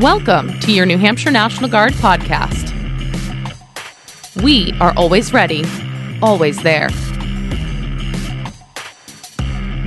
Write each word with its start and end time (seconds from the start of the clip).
Welcome 0.00 0.58
to 0.60 0.72
your 0.72 0.86
New 0.86 0.96
Hampshire 0.96 1.30
National 1.30 1.68
Guard 1.68 1.92
podcast. 1.92 2.72
We 4.42 4.72
are 4.80 4.94
always 4.96 5.34
ready, 5.34 5.64
always 6.22 6.62
there. 6.62 6.88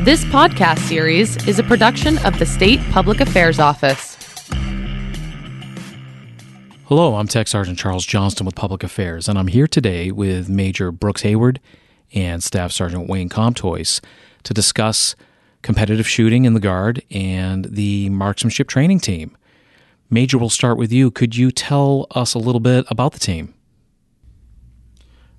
This 0.05 0.23
podcast 0.25 0.77
series 0.87 1.45
is 1.47 1.57
a 1.57 1.63
production 1.63 2.19
of 2.19 2.37
the 2.37 2.45
State 2.45 2.79
Public 2.91 3.19
Affairs 3.19 3.59
Office. 3.59 4.15
Hello, 6.85 7.15
I'm 7.15 7.27
Tech 7.27 7.47
Sergeant 7.47 7.79
Charles 7.79 8.05
Johnston 8.05 8.45
with 8.45 8.55
Public 8.55 8.83
Affairs, 8.83 9.27
and 9.27 9.39
I'm 9.39 9.47
here 9.47 9.67
today 9.67 10.11
with 10.11 10.47
Major 10.47 10.91
Brooks 10.91 11.23
Hayward 11.23 11.59
and 12.13 12.43
Staff 12.43 12.71
Sergeant 12.71 13.09
Wayne 13.09 13.27
Comtois 13.27 13.99
to 14.43 14.53
discuss 14.53 15.15
competitive 15.63 16.07
shooting 16.07 16.45
in 16.45 16.53
the 16.53 16.59
Guard 16.59 17.01
and 17.09 17.65
the 17.65 18.09
marksmanship 18.11 18.67
training 18.67 18.99
team. 18.99 19.35
Major, 20.09 20.37
we'll 20.37 20.49
start 20.49 20.77
with 20.77 20.91
you. 20.91 21.09
Could 21.09 21.35
you 21.35 21.51
tell 21.51 22.07
us 22.11 22.33
a 22.33 22.39
little 22.39 22.59
bit 22.59 22.85
about 22.89 23.13
the 23.13 23.19
team? 23.19 23.53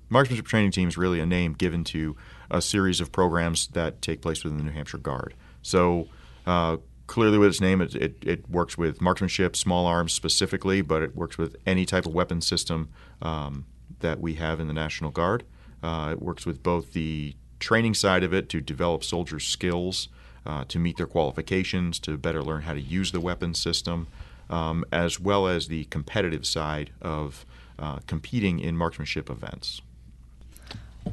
Marksmanship 0.09 0.45
training 0.45 0.71
team 0.71 0.87
is 0.87 0.97
really 0.97 1.19
a 1.19 1.25
name 1.25 1.53
given 1.53 1.83
to 1.85 2.15
a 2.49 2.61
series 2.61 3.01
of 3.01 3.11
programs 3.11 3.67
that 3.67 4.01
take 4.01 4.21
place 4.21 4.43
within 4.43 4.57
the 4.57 4.63
New 4.63 4.71
Hampshire 4.71 4.97
Guard. 4.97 5.33
So, 5.61 6.07
uh, 6.45 6.77
clearly, 7.07 7.37
with 7.37 7.49
its 7.49 7.61
name, 7.61 7.81
it, 7.81 7.95
it, 7.95 8.17
it, 8.21 8.49
works 8.49 8.77
with 8.77 9.01
marksmanship, 9.01 9.55
small 9.55 9.85
arms 9.85 10.13
specifically, 10.13 10.81
but 10.81 11.01
it 11.01 11.15
works 11.15 11.37
with 11.37 11.55
any 11.65 11.85
type 11.85 12.05
of 12.05 12.13
weapon 12.13 12.41
system 12.41 12.89
um, 13.21 13.65
that 13.99 14.19
we 14.19 14.35
have 14.35 14.59
in 14.59 14.67
the 14.67 14.73
National 14.73 15.11
Guard. 15.11 15.43
Uh, 15.83 16.09
it 16.11 16.21
works 16.21 16.45
with 16.45 16.63
both 16.63 16.93
the 16.93 17.35
training 17.59 17.93
side 17.93 18.23
of 18.23 18.33
it 18.33 18.49
to 18.49 18.61
develop 18.61 19.03
soldiers' 19.03 19.45
skills, 19.45 20.09
uh, 20.45 20.63
to 20.65 20.79
meet 20.79 20.97
their 20.97 21.07
qualifications, 21.07 21.99
to 21.99 22.17
better 22.17 22.41
learn 22.43 22.61
how 22.61 22.73
to 22.73 22.81
use 22.81 23.11
the 23.11 23.19
weapon 23.19 23.53
system, 23.53 24.07
um, 24.49 24.85
as 24.91 25.19
well 25.19 25.47
as 25.47 25.67
the 25.67 25.85
competitive 25.85 26.45
side 26.45 26.91
of 27.01 27.45
uh, 27.79 27.99
competing 28.07 28.59
in 28.59 28.75
marksmanship 28.75 29.29
events. 29.29 29.81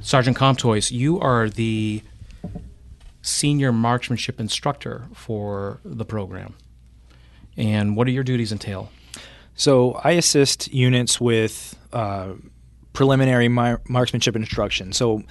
Sergeant 0.00 0.36
Comtois, 0.36 0.90
you 0.90 1.20
are 1.20 1.48
the 1.48 2.02
senior 3.22 3.72
marksmanship 3.72 4.40
instructor 4.40 5.04
for 5.14 5.80
the 5.84 6.04
program. 6.04 6.54
And 7.56 7.96
what 7.96 8.06
do 8.06 8.12
your 8.12 8.24
duties 8.24 8.52
entail? 8.52 8.90
So 9.54 10.00
I 10.02 10.12
assist 10.12 10.72
units 10.72 11.20
with 11.20 11.78
uh, 11.92 12.32
preliminary 12.92 13.48
mar- 13.48 13.80
marksmanship 13.88 14.34
instruction. 14.34 14.92
So 14.92 15.22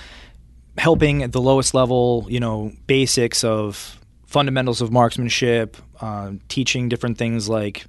helping 0.78 1.24
at 1.24 1.34
the 1.34 1.42
lowest 1.42 1.74
level, 1.74 2.26
you 2.30 2.40
know, 2.40 2.72
basics 2.88 3.44
of 3.44 4.00
fundamentals 4.26 4.82
of 4.82 4.92
marksmanship, 4.92 5.78
uh, 6.02 6.32
teaching 6.48 6.90
different 6.90 7.18
things 7.18 7.50
like 7.50 7.86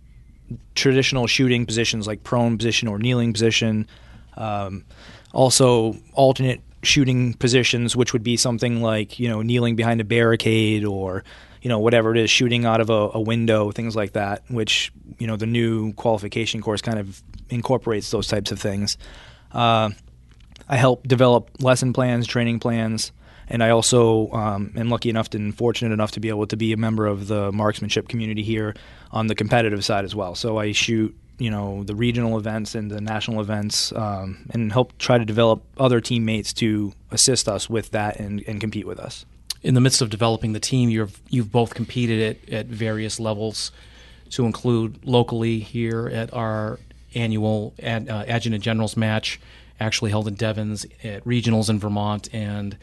traditional 0.74 1.26
shooting 1.26 1.66
positions 1.66 2.06
like 2.06 2.22
prone 2.24 2.58
position 2.58 2.88
or 2.88 2.98
kneeling 2.98 3.32
position. 3.32 3.86
Um, 4.36 4.84
also, 5.32 5.96
alternate 6.12 6.60
shooting 6.82 7.34
positions, 7.34 7.96
which 7.96 8.12
would 8.12 8.22
be 8.22 8.36
something 8.36 8.82
like 8.82 9.18
you 9.18 9.28
know 9.28 9.42
kneeling 9.42 9.76
behind 9.76 10.00
a 10.00 10.04
barricade 10.04 10.84
or 10.84 11.24
you 11.62 11.68
know 11.68 11.78
whatever 11.78 12.14
it 12.14 12.18
is, 12.18 12.30
shooting 12.30 12.64
out 12.64 12.80
of 12.80 12.90
a, 12.90 13.10
a 13.14 13.20
window, 13.20 13.70
things 13.70 13.96
like 13.96 14.12
that. 14.12 14.42
Which 14.48 14.92
you 15.18 15.26
know 15.26 15.36
the 15.36 15.46
new 15.46 15.92
qualification 15.94 16.60
course 16.60 16.82
kind 16.82 16.98
of 16.98 17.22
incorporates 17.50 18.10
those 18.10 18.28
types 18.28 18.52
of 18.52 18.60
things. 18.60 18.96
Uh, 19.52 19.90
I 20.68 20.76
help 20.76 21.06
develop 21.06 21.50
lesson 21.60 21.92
plans, 21.92 22.26
training 22.26 22.60
plans, 22.60 23.12
and 23.48 23.62
I 23.62 23.70
also 23.70 24.30
um, 24.32 24.72
am 24.76 24.88
lucky 24.88 25.10
enough 25.10 25.32
and 25.34 25.56
fortunate 25.56 25.92
enough 25.92 26.12
to 26.12 26.20
be 26.20 26.28
able 26.28 26.46
to 26.46 26.56
be 26.56 26.72
a 26.72 26.76
member 26.76 27.06
of 27.06 27.28
the 27.28 27.52
marksmanship 27.52 28.08
community 28.08 28.42
here 28.42 28.74
on 29.12 29.26
the 29.26 29.34
competitive 29.34 29.84
side 29.84 30.04
as 30.04 30.14
well. 30.14 30.34
So 30.34 30.58
I 30.58 30.72
shoot 30.72 31.14
you 31.38 31.50
know 31.50 31.82
the 31.82 31.94
regional 31.94 32.38
events 32.38 32.74
and 32.74 32.90
the 32.90 33.00
national 33.00 33.40
events 33.40 33.92
um, 33.92 34.46
and 34.50 34.72
help 34.72 34.96
try 34.98 35.18
to 35.18 35.24
develop 35.24 35.62
other 35.78 36.00
teammates 36.00 36.52
to 36.54 36.92
assist 37.10 37.48
us 37.48 37.68
with 37.68 37.90
that 37.90 38.20
and, 38.20 38.42
and 38.46 38.60
compete 38.60 38.86
with 38.86 38.98
us 38.98 39.26
in 39.62 39.74
the 39.74 39.80
midst 39.80 40.02
of 40.02 40.10
developing 40.10 40.52
the 40.52 40.60
team 40.60 40.90
you've 40.90 41.20
you've 41.28 41.50
both 41.50 41.74
competed 41.74 42.36
at, 42.36 42.52
at 42.52 42.66
various 42.66 43.18
levels 43.18 43.72
to 44.30 44.46
include 44.46 45.04
locally 45.04 45.58
here 45.58 46.08
at 46.08 46.32
our 46.32 46.78
annual 47.14 47.74
ad, 47.82 48.08
uh, 48.08 48.24
adjutant 48.26 48.62
generals 48.62 48.96
match 48.96 49.40
actually 49.80 50.10
held 50.10 50.28
in 50.28 50.34
Devens 50.34 50.84
at 51.02 51.24
regionals 51.24 51.68
in 51.68 51.78
Vermont 51.78 52.28
and 52.32 52.76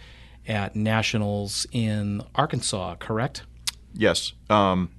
at 0.51 0.75
nationals 0.75 1.65
in 1.71 2.21
Arkansas 2.35 2.95
correct 2.95 3.43
yes 3.93 4.33
um, 4.49 4.89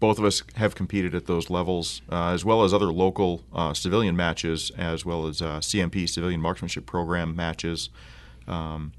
both 0.00 0.18
of 0.18 0.24
us 0.24 0.42
have 0.56 0.74
competed 0.74 1.14
at 1.14 1.26
those 1.26 1.50
levels, 1.50 2.00
uh, 2.10 2.30
as 2.30 2.42
well 2.42 2.64
as 2.64 2.72
other 2.72 2.86
local 2.86 3.44
uh, 3.52 3.74
civilian 3.74 4.16
matches, 4.16 4.72
as 4.76 5.04
well 5.04 5.26
as 5.26 5.42
uh, 5.42 5.58
CMP 5.58 6.08
Civilian 6.08 6.40
Marksmanship 6.40 6.86
Program 6.86 7.36
matches. 7.36 7.90
Um, 8.48 8.92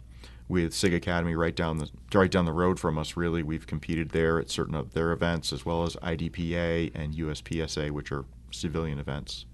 with 0.48 0.74
SIG 0.74 0.94
Academy 0.94 1.34
right 1.34 1.56
down 1.56 1.78
the 1.78 1.90
right 2.14 2.30
down 2.30 2.46
the 2.46 2.52
road 2.52 2.80
from 2.80 2.98
us, 2.98 3.18
really, 3.18 3.42
we've 3.42 3.66
competed 3.66 4.10
there 4.10 4.38
at 4.38 4.50
certain 4.50 4.76
of 4.76 4.94
their 4.94 5.12
events, 5.12 5.52
as 5.52 5.66
well 5.66 5.84
as 5.84 5.96
IDPA 5.96 6.92
and 6.94 7.16
USPSA, 7.16 7.90
which 7.90 8.12
are 8.12 8.26
civilian 8.52 9.00
events. 9.00 9.46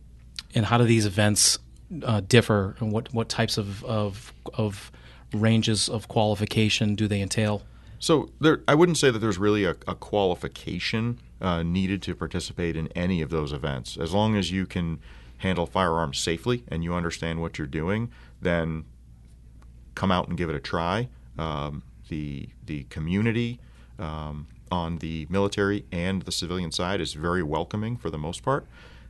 And 0.55 0.65
how 0.65 0.79
do 0.79 0.85
these 0.85 1.05
events 1.05 1.59
uh, 2.03 2.21
differ, 2.21 2.75
and 2.79 2.91
what 2.91 3.13
what 3.13 3.29
types 3.29 3.57
of, 3.57 3.85
of 3.85 4.33
of 4.55 4.91
ranges 5.33 5.89
of 5.89 6.07
qualification 6.07 6.95
do 6.95 7.07
they 7.07 7.21
entail? 7.21 7.63
So 7.99 8.29
there, 8.39 8.61
I 8.67 8.75
wouldn't 8.75 8.97
say 8.97 9.09
that 9.09 9.19
there's 9.19 9.37
really 9.37 9.63
a, 9.63 9.71
a 9.87 9.95
qualification 9.95 11.19
uh, 11.41 11.63
needed 11.63 12.01
to 12.03 12.15
participate 12.15 12.75
in 12.75 12.87
any 12.89 13.21
of 13.21 13.29
those 13.29 13.51
events. 13.51 13.97
As 13.97 14.13
long 14.13 14.35
as 14.35 14.51
you 14.51 14.65
can 14.65 14.99
handle 15.39 15.65
firearms 15.65 16.17
safely 16.19 16.63
and 16.67 16.83
you 16.83 16.93
understand 16.93 17.41
what 17.41 17.57
you're 17.57 17.67
doing, 17.67 18.11
then 18.41 18.85
come 19.95 20.11
out 20.11 20.27
and 20.27 20.37
give 20.37 20.49
it 20.49 20.55
a 20.55 20.59
try. 20.59 21.09
Um, 21.37 21.83
the 22.09 22.49
the 22.65 22.83
community 22.85 23.59
um, 23.99 24.47
on 24.71 24.99
the 24.99 25.27
military 25.29 25.85
and 25.91 26.21
the 26.23 26.31
civilian 26.31 26.71
side 26.71 27.01
is 27.01 27.13
very 27.13 27.43
welcoming 27.43 27.97
for 27.97 28.09
the 28.09 28.17
most 28.17 28.43
part, 28.43 28.65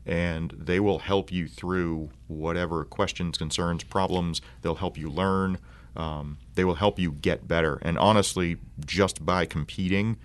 and 0.05 0.51
they 0.51 0.79
will 0.79 0.99
help 0.99 1.31
you 1.31 1.47
through 1.47 2.09
whatever 2.27 2.83
questions, 2.83 3.37
concerns, 3.37 3.83
problems. 3.83 4.41
They'll 4.61 4.75
help 4.75 4.97
you 4.97 5.09
learn. 5.09 5.57
Um, 5.97 6.37
they 6.53 6.63
will 6.63 6.75
help 6.75 6.99
you 6.99 7.11
get 7.11 7.47
better. 7.47 7.79
And 7.81 7.97
honestly, 7.97 8.57
just 8.85 9.25
by 9.25 9.45
competing, 9.45 10.17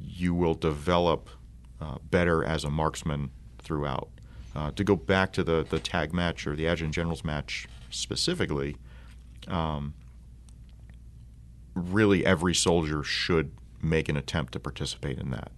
you 0.00 0.32
will 0.32 0.54
develop 0.54 1.28
uh, 1.80 1.98
better 2.10 2.44
as 2.44 2.64
a 2.64 2.70
marksman 2.70 3.30
throughout. 3.58 4.08
Uh, 4.54 4.70
to 4.72 4.84
go 4.84 4.96
back 4.96 5.32
to 5.32 5.42
the, 5.42 5.66
the 5.68 5.78
tag 5.78 6.14
match 6.14 6.46
or 6.46 6.56
the 6.56 6.66
adjutant 6.66 6.94
general's 6.94 7.24
match 7.24 7.68
specifically, 7.90 8.76
um, 9.48 9.92
really 11.74 12.24
every 12.24 12.54
soldier 12.54 13.02
should 13.02 13.50
make 13.82 14.08
an 14.08 14.16
attempt 14.16 14.52
to 14.52 14.60
participate 14.60 15.18
in 15.18 15.30
that. 15.30 15.50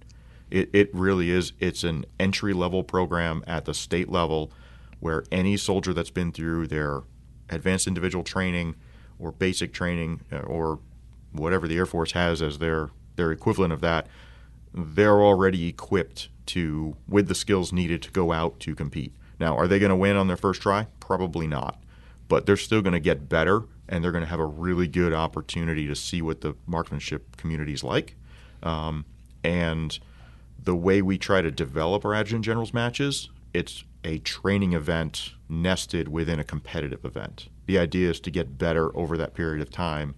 It, 0.50 0.70
it 0.72 0.94
really 0.94 1.30
is, 1.30 1.52
it's 1.60 1.84
an 1.84 2.04
entry 2.18 2.52
level 2.52 2.82
program 2.82 3.44
at 3.46 3.66
the 3.66 3.74
state 3.74 4.08
level 4.08 4.50
where 5.00 5.24
any 5.30 5.56
soldier 5.56 5.92
that's 5.92 6.10
been 6.10 6.32
through 6.32 6.66
their 6.66 7.02
advanced 7.48 7.86
individual 7.86 8.24
training 8.24 8.74
or 9.20 9.32
basic 9.32 9.72
training 9.72 10.20
uh, 10.32 10.38
or 10.38 10.80
whatever 11.32 11.68
the 11.68 11.76
Air 11.76 11.86
Force 11.86 12.12
has 12.12 12.42
as 12.42 12.58
their, 12.58 12.90
their 13.16 13.30
equivalent 13.30 13.72
of 13.72 13.80
that 13.80 14.06
they're 14.72 15.20
already 15.20 15.68
equipped 15.68 16.28
to 16.46 16.96
with 17.08 17.28
the 17.28 17.34
skills 17.34 17.72
needed 17.72 18.02
to 18.02 18.10
go 18.10 18.32
out 18.32 18.60
to 18.60 18.74
compete. 18.74 19.14
Now, 19.38 19.56
are 19.56 19.66
they 19.66 19.78
going 19.78 19.90
to 19.90 19.96
win 19.96 20.16
on 20.16 20.28
their 20.28 20.36
first 20.36 20.62
try? 20.62 20.86
Probably 21.00 21.46
not. 21.46 21.82
But 22.28 22.46
they're 22.46 22.56
still 22.56 22.82
going 22.82 22.92
to 22.92 23.00
get 23.00 23.28
better 23.28 23.62
and 23.88 24.04
they're 24.04 24.12
going 24.12 24.24
to 24.24 24.30
have 24.30 24.40
a 24.40 24.46
really 24.46 24.86
good 24.86 25.12
opportunity 25.12 25.86
to 25.86 25.96
see 25.96 26.22
what 26.22 26.42
the 26.42 26.54
marksmanship 26.66 27.36
community 27.36 27.72
is 27.72 27.82
like. 27.82 28.16
Um, 28.62 29.04
and 29.42 29.98
the 30.62 30.76
way 30.76 31.02
we 31.02 31.18
try 31.18 31.40
to 31.40 31.50
develop 31.50 32.04
our 32.04 32.14
adjutant 32.14 32.44
generals 32.44 32.72
matches, 32.72 33.30
it's 33.52 33.84
a 34.04 34.18
training 34.18 34.74
event 34.74 35.32
nested 35.48 36.08
within 36.08 36.38
a 36.38 36.44
competitive 36.44 37.04
event. 37.04 37.48
The 37.70 37.78
idea 37.78 38.10
is 38.10 38.18
to 38.22 38.32
get 38.32 38.58
better 38.58 38.90
over 38.96 39.16
that 39.16 39.32
period 39.32 39.62
of 39.62 39.70
time, 39.70 40.16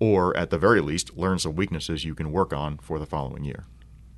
or 0.00 0.34
at 0.38 0.48
the 0.48 0.56
very 0.56 0.80
least, 0.80 1.18
learn 1.18 1.38
some 1.38 1.54
weaknesses 1.54 2.02
you 2.02 2.14
can 2.14 2.32
work 2.32 2.54
on 2.54 2.78
for 2.78 2.98
the 2.98 3.04
following 3.04 3.44
year. 3.44 3.66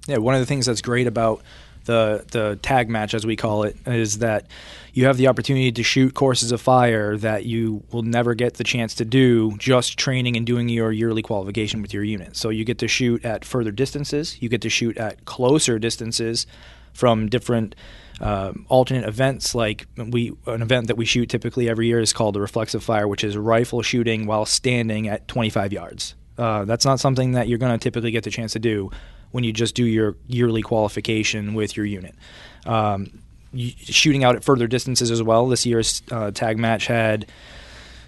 Yeah, 0.06 0.18
one 0.18 0.36
of 0.36 0.40
the 0.40 0.46
things 0.46 0.66
that's 0.66 0.82
great 0.82 1.08
about 1.08 1.42
the 1.86 2.24
the 2.30 2.60
tag 2.62 2.88
match, 2.88 3.12
as 3.12 3.26
we 3.26 3.34
call 3.34 3.64
it, 3.64 3.76
is 3.86 4.18
that 4.18 4.46
you 4.92 5.06
have 5.06 5.16
the 5.16 5.26
opportunity 5.26 5.72
to 5.72 5.82
shoot 5.82 6.14
courses 6.14 6.52
of 6.52 6.60
fire 6.60 7.16
that 7.16 7.44
you 7.44 7.82
will 7.90 8.04
never 8.04 8.34
get 8.34 8.54
the 8.54 8.62
chance 8.62 8.94
to 8.94 9.04
do 9.04 9.56
just 9.58 9.98
training 9.98 10.36
and 10.36 10.46
doing 10.46 10.68
your 10.68 10.92
yearly 10.92 11.22
qualification 11.22 11.82
with 11.82 11.92
your 11.92 12.04
unit. 12.04 12.36
So 12.36 12.50
you 12.50 12.64
get 12.64 12.78
to 12.78 12.86
shoot 12.86 13.24
at 13.24 13.44
further 13.44 13.72
distances, 13.72 14.40
you 14.40 14.48
get 14.48 14.62
to 14.62 14.70
shoot 14.70 14.96
at 14.96 15.24
closer 15.24 15.80
distances 15.80 16.46
from 16.92 17.28
different 17.28 17.74
uh, 18.20 18.52
alternate 18.68 19.06
events. 19.06 19.54
Like 19.54 19.86
we, 19.96 20.32
an 20.46 20.62
event 20.62 20.88
that 20.88 20.96
we 20.96 21.04
shoot 21.04 21.28
typically 21.28 21.68
every 21.68 21.86
year 21.86 22.00
is 22.00 22.12
called 22.12 22.34
the 22.34 22.40
reflexive 22.40 22.82
fire, 22.82 23.06
which 23.08 23.24
is 23.24 23.36
rifle 23.36 23.82
shooting 23.82 24.26
while 24.26 24.46
standing 24.46 25.08
at 25.08 25.28
25 25.28 25.72
yards. 25.72 26.14
Uh, 26.38 26.64
that's 26.64 26.84
not 26.84 27.00
something 27.00 27.32
that 27.32 27.48
you're 27.48 27.58
going 27.58 27.72
to 27.72 27.82
typically 27.82 28.10
get 28.10 28.24
the 28.24 28.30
chance 28.30 28.52
to 28.52 28.58
do 28.58 28.90
when 29.30 29.44
you 29.44 29.52
just 29.52 29.74
do 29.74 29.84
your 29.84 30.16
yearly 30.26 30.62
qualification 30.62 31.54
with 31.54 31.76
your 31.76 31.86
unit. 31.86 32.14
Um, 32.64 33.22
shooting 33.54 34.24
out 34.24 34.36
at 34.36 34.44
further 34.44 34.66
distances 34.66 35.10
as 35.10 35.22
well. 35.22 35.48
This 35.48 35.64
year's 35.64 36.02
uh, 36.10 36.30
tag 36.30 36.58
match 36.58 36.86
had 36.86 37.26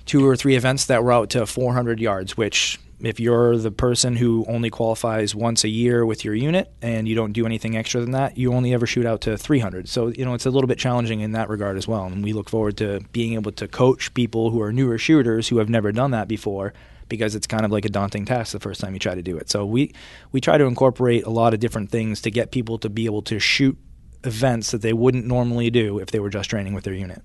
two 0.04 0.26
or 0.26 0.36
three 0.36 0.56
events 0.56 0.86
that 0.86 1.02
were 1.04 1.12
out 1.12 1.30
to 1.30 1.46
400 1.46 2.00
yards, 2.00 2.36
which 2.36 2.78
if 3.00 3.20
you're 3.20 3.56
the 3.56 3.70
person 3.70 4.16
who 4.16 4.44
only 4.48 4.70
qualifies 4.70 5.34
once 5.34 5.62
a 5.62 5.68
year 5.68 6.04
with 6.04 6.24
your 6.24 6.34
unit 6.34 6.72
and 6.82 7.06
you 7.06 7.14
don't 7.14 7.32
do 7.32 7.46
anything 7.46 7.76
extra 7.76 8.00
than 8.00 8.10
that, 8.10 8.36
you 8.36 8.52
only 8.52 8.74
ever 8.74 8.86
shoot 8.86 9.06
out 9.06 9.20
to 9.22 9.36
300. 9.38 9.88
So, 9.88 10.08
you 10.08 10.24
know, 10.24 10.34
it's 10.34 10.46
a 10.46 10.50
little 10.50 10.66
bit 10.66 10.78
challenging 10.78 11.20
in 11.20 11.32
that 11.32 11.48
regard 11.48 11.76
as 11.76 11.86
well. 11.86 12.04
And 12.06 12.24
we 12.24 12.32
look 12.32 12.50
forward 12.50 12.76
to 12.78 13.00
being 13.12 13.34
able 13.34 13.52
to 13.52 13.68
coach 13.68 14.12
people 14.14 14.50
who 14.50 14.60
are 14.60 14.72
newer 14.72 14.98
shooters 14.98 15.48
who 15.48 15.58
have 15.58 15.68
never 15.68 15.92
done 15.92 16.10
that 16.10 16.26
before 16.26 16.72
because 17.08 17.34
it's 17.34 17.46
kind 17.46 17.64
of 17.64 17.70
like 17.70 17.84
a 17.84 17.88
daunting 17.88 18.24
task 18.24 18.52
the 18.52 18.60
first 18.60 18.80
time 18.80 18.94
you 18.94 18.98
try 18.98 19.14
to 19.14 19.22
do 19.22 19.36
it. 19.36 19.48
So 19.48 19.64
we 19.64 19.94
we 20.32 20.40
try 20.40 20.58
to 20.58 20.64
incorporate 20.64 21.24
a 21.24 21.30
lot 21.30 21.54
of 21.54 21.60
different 21.60 21.90
things 21.90 22.20
to 22.22 22.30
get 22.30 22.50
people 22.50 22.78
to 22.78 22.90
be 22.90 23.06
able 23.06 23.22
to 23.22 23.38
shoot 23.38 23.78
events 24.24 24.72
that 24.72 24.82
they 24.82 24.92
wouldn't 24.92 25.24
normally 25.24 25.70
do 25.70 25.98
if 26.00 26.10
they 26.10 26.18
were 26.18 26.30
just 26.30 26.50
training 26.50 26.74
with 26.74 26.84
their 26.84 26.94
unit. 26.94 27.22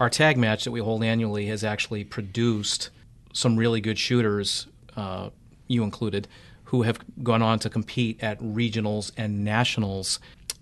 Our 0.00 0.10
tag 0.10 0.36
match 0.36 0.64
that 0.64 0.72
we 0.72 0.80
hold 0.80 1.04
annually 1.04 1.46
has 1.46 1.62
actually 1.62 2.02
produced 2.02 2.90
some 3.32 3.56
really 3.56 3.80
good 3.80 3.98
shooters 3.98 4.66
uh, 4.96 5.30
you 5.68 5.82
included, 5.82 6.28
who 6.64 6.82
have 6.82 6.98
gone 7.22 7.42
on 7.42 7.58
to 7.60 7.70
compete 7.70 8.22
at 8.22 8.40
regionals 8.40 9.12
and 9.16 9.44
nationals. 9.44 10.18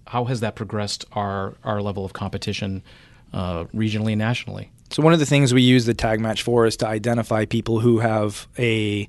How 0.08 0.24
has 0.24 0.40
that 0.40 0.56
progressed 0.56 1.04
our, 1.12 1.54
our 1.64 1.80
level 1.80 2.04
of 2.04 2.12
competition 2.12 2.82
uh, 3.32 3.64
regionally 3.66 4.12
and 4.12 4.18
nationally? 4.18 4.70
So, 4.90 5.04
one 5.04 5.12
of 5.12 5.20
the 5.20 5.26
things 5.26 5.54
we 5.54 5.62
use 5.62 5.86
the 5.86 5.94
tag 5.94 6.18
match 6.18 6.42
for 6.42 6.66
is 6.66 6.76
to 6.78 6.86
identify 6.86 7.44
people 7.44 7.78
who 7.78 8.00
have 8.00 8.48
a 8.58 9.08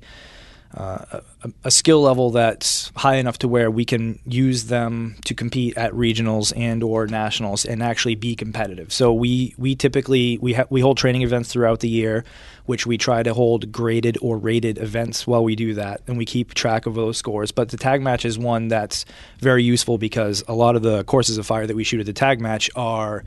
uh, 0.74 1.20
a, 1.42 1.52
a, 1.64 1.70
skill 1.70 2.00
level 2.00 2.30
that's 2.30 2.90
high 2.96 3.16
enough 3.16 3.38
to 3.38 3.48
where 3.48 3.70
we 3.70 3.84
can 3.84 4.18
use 4.24 4.64
them 4.64 5.16
to 5.24 5.34
compete 5.34 5.76
at 5.76 5.92
regionals 5.92 6.52
and 6.56 6.82
or 6.82 7.06
nationals 7.06 7.66
and 7.66 7.82
actually 7.82 8.14
be 8.14 8.34
competitive. 8.34 8.90
So 8.90 9.12
we 9.12 9.54
we 9.58 9.74
typically 9.74 10.38
we 10.38 10.54
ha- 10.54 10.64
we 10.70 10.80
hold 10.80 10.96
training 10.96 11.22
events 11.22 11.52
throughout 11.52 11.80
the 11.80 11.90
year, 11.90 12.24
which 12.64 12.86
we 12.86 12.96
try 12.96 13.22
to 13.22 13.34
hold 13.34 13.70
graded 13.70 14.16
or 14.22 14.38
rated 14.38 14.78
events 14.78 15.26
while 15.26 15.44
we 15.44 15.56
do 15.56 15.74
that, 15.74 16.00
and 16.06 16.16
we 16.16 16.24
keep 16.24 16.54
track 16.54 16.86
of 16.86 16.94
those 16.94 17.18
scores. 17.18 17.52
But 17.52 17.68
the 17.68 17.76
tag 17.76 18.00
match 18.00 18.24
is 18.24 18.38
one 18.38 18.68
that's 18.68 19.04
very 19.40 19.62
useful 19.62 19.98
because 19.98 20.42
a 20.48 20.54
lot 20.54 20.74
of 20.74 20.82
the 20.82 21.04
courses 21.04 21.36
of 21.36 21.46
fire 21.46 21.66
that 21.66 21.76
we 21.76 21.84
shoot 21.84 22.00
at 22.00 22.06
the 22.06 22.14
tag 22.14 22.40
match 22.40 22.70
are 22.74 23.24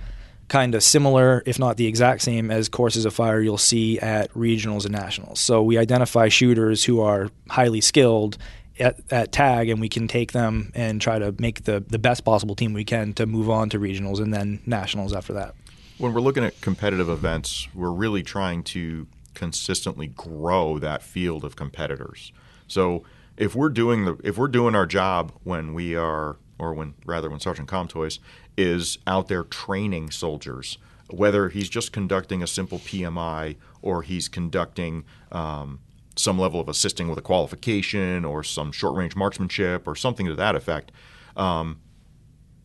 kind 0.48 0.76
of 0.76 0.84
similar, 0.84 1.42
if 1.46 1.58
not 1.58 1.78
the 1.78 1.88
exact 1.88 2.22
same, 2.22 2.52
as 2.52 2.70
courses 2.70 3.06
of 3.06 3.14
fire 3.14 3.42
you'll 3.42 3.58
see 3.58 4.00
at 4.00 4.32
regionals 4.34 4.86
and 4.86 4.92
nationals. 4.94 5.40
So 5.40 5.64
we 5.64 5.78
identify 5.78 6.28
shooters 6.28 6.84
who 6.84 7.02
are 7.02 7.30
highly 7.50 7.82
skilled 7.82 8.38
at, 8.80 9.00
at 9.12 9.32
tag, 9.32 9.70
and 9.70 9.80
we 9.80 9.90
can 9.90 10.08
take 10.08 10.34
them 10.34 10.72
and 10.76 11.02
try 11.02 11.18
to 11.18 11.34
make 11.40 11.64
the, 11.64 11.84
the 11.88 12.00
best 12.00 12.26
possible 12.26 12.56
team 12.56 12.74
we 12.74 12.84
can 12.84 13.14
to 13.14 13.26
move 13.26 13.50
on 13.50 13.70
to 13.70 13.80
regionals 13.80 14.20
and 14.20 14.34
then 14.34 14.62
nationals 14.66 15.14
after 15.14 15.34
that. 15.34 15.56
When 15.98 16.14
we're 16.14 16.22
looking 16.22 16.44
at 16.44 16.60
competitive 16.62 17.10
events, 17.10 17.68
we're 17.74 17.92
really 17.92 18.22
trying 18.22 18.64
to 18.64 19.08
consistently 19.34 20.08
grow 20.08 20.78
that 20.80 21.02
field 21.02 21.46
of 21.46 21.56
competitors. 21.56 22.32
So 22.68 23.04
if 23.38 23.56
we're 23.56 23.70
doing 23.70 24.06
the 24.06 24.18
if 24.24 24.38
we're 24.38 24.48
doing 24.48 24.76
our 24.76 24.86
job 24.86 25.32
when 25.44 25.74
we 25.74 25.96
are 25.96 26.38
or 26.60 26.74
when 26.74 26.94
rather 27.06 27.30
when 27.30 27.40
Sergeant 27.40 27.68
Comtois 27.68 28.20
is 28.58 28.98
out 29.06 29.28
there 29.28 29.44
training 29.44 30.12
soldiers, 30.12 30.78
whether 31.10 31.50
he's 31.50 31.70
just 31.70 31.92
conducting 31.92 32.42
a 32.42 32.48
simple 32.48 32.80
PMI 32.80 33.56
or 33.82 34.02
he's 34.02 34.28
conducting 34.28 35.04
um, 35.32 35.80
some 36.16 36.40
level 36.40 36.60
of 36.60 36.70
assisting 36.70 37.08
with 37.08 37.18
a 37.18 37.22
qualification 37.22 38.26
or 38.26 38.44
some 38.44 38.72
short 38.72 38.96
range 38.96 39.16
marksmanship 39.16 39.88
or 39.88 39.96
something 39.96 40.26
to 40.26 40.36
that 40.36 40.56
effect. 40.56 40.92
Um, 41.36 41.82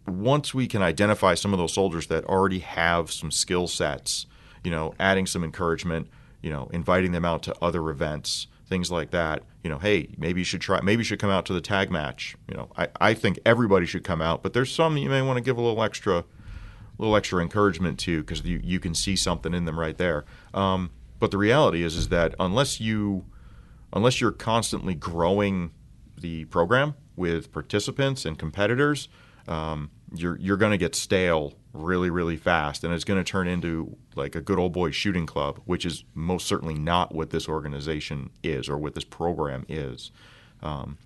once 0.06 0.54
we 0.54 0.66
can 0.66 0.82
identify 0.82 1.34
some 1.34 1.52
of 1.52 1.58
those 1.58 1.74
soldiers 1.74 2.06
that 2.06 2.24
already 2.24 2.60
have 2.60 3.12
some 3.12 3.30
skill 3.30 3.66
sets, 3.66 4.26
you 4.64 4.70
know, 4.70 4.94
adding 4.98 5.26
some 5.26 5.44
encouragement, 5.44 6.08
you 6.42 6.50
know, 6.50 6.68
inviting 6.72 7.12
them 7.12 7.24
out 7.24 7.42
to 7.42 7.54
other 7.60 7.90
events, 7.90 8.46
things 8.66 8.90
like 8.90 9.10
that. 9.10 9.42
You 9.62 9.70
know, 9.70 9.78
hey, 9.78 10.08
maybe 10.16 10.40
you 10.40 10.44
should 10.44 10.60
try. 10.60 10.80
Maybe 10.80 11.00
you 11.00 11.04
should 11.04 11.18
come 11.18 11.30
out 11.30 11.44
to 11.46 11.52
the 11.52 11.60
tag 11.60 11.90
match. 11.90 12.36
You 12.48 12.56
know, 12.56 12.70
I, 12.76 12.88
I 13.00 13.14
think 13.14 13.38
everybody 13.44 13.86
should 13.86 14.04
come 14.04 14.22
out, 14.22 14.42
but 14.42 14.52
there's 14.52 14.74
some 14.74 14.96
you 14.96 15.10
may 15.10 15.22
want 15.22 15.36
to 15.36 15.42
give 15.42 15.58
a 15.58 15.60
little 15.60 15.82
extra, 15.82 16.24
little 16.98 17.14
extra 17.14 17.42
encouragement 17.42 17.98
to 18.00 18.20
because 18.20 18.42
you 18.42 18.60
you 18.62 18.80
can 18.80 18.94
see 18.94 19.16
something 19.16 19.52
in 19.52 19.66
them 19.66 19.78
right 19.78 19.98
there. 19.98 20.24
Um, 20.54 20.90
but 21.18 21.30
the 21.30 21.38
reality 21.38 21.82
is 21.82 21.96
is 21.96 22.08
that 22.08 22.34
unless 22.40 22.80
you 22.80 23.26
unless 23.92 24.20
you're 24.20 24.32
constantly 24.32 24.94
growing 24.94 25.72
the 26.18 26.46
program 26.46 26.94
with 27.16 27.52
participants 27.52 28.24
and 28.24 28.38
competitors, 28.38 29.08
um, 29.46 29.90
you're 30.14 30.38
you're 30.38 30.56
going 30.56 30.72
to 30.72 30.78
get 30.78 30.94
stale 30.94 31.54
really 31.72 32.10
really 32.10 32.36
fast, 32.36 32.84
and 32.84 32.92
it's 32.92 33.04
going 33.04 33.22
to 33.22 33.28
turn 33.30 33.46
into 33.46 33.96
like 34.16 34.34
a 34.34 34.40
good 34.40 34.58
old 34.58 34.72
boy 34.72 34.90
shooting 34.90 35.26
club, 35.26 35.60
which 35.64 35.84
is 35.84 36.04
most 36.14 36.46
certainly 36.46 36.74
not 36.74 37.14
what 37.14 37.30
this 37.30 37.48
organization 37.48 38.30
is 38.42 38.68
or 38.68 38.76
what 38.76 38.94
this 38.94 39.04
program 39.04 39.64
is. 39.68 40.10
Um, 40.62 40.98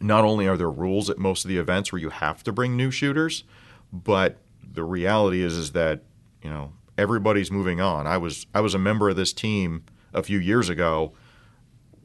not 0.00 0.24
only 0.24 0.48
are 0.48 0.56
there 0.56 0.70
rules 0.70 1.10
at 1.10 1.18
most 1.18 1.44
of 1.44 1.48
the 1.48 1.58
events 1.58 1.92
where 1.92 2.00
you 2.00 2.10
have 2.10 2.42
to 2.44 2.52
bring 2.52 2.76
new 2.76 2.90
shooters, 2.90 3.44
but 3.92 4.38
the 4.72 4.84
reality 4.84 5.42
is 5.42 5.56
is 5.56 5.72
that 5.72 6.02
you 6.42 6.50
know 6.50 6.72
everybody's 6.96 7.50
moving 7.50 7.80
on. 7.80 8.06
I 8.06 8.18
was 8.18 8.46
I 8.54 8.60
was 8.60 8.74
a 8.74 8.78
member 8.78 9.08
of 9.08 9.16
this 9.16 9.32
team 9.32 9.84
a 10.12 10.22
few 10.22 10.38
years 10.38 10.68
ago. 10.68 11.12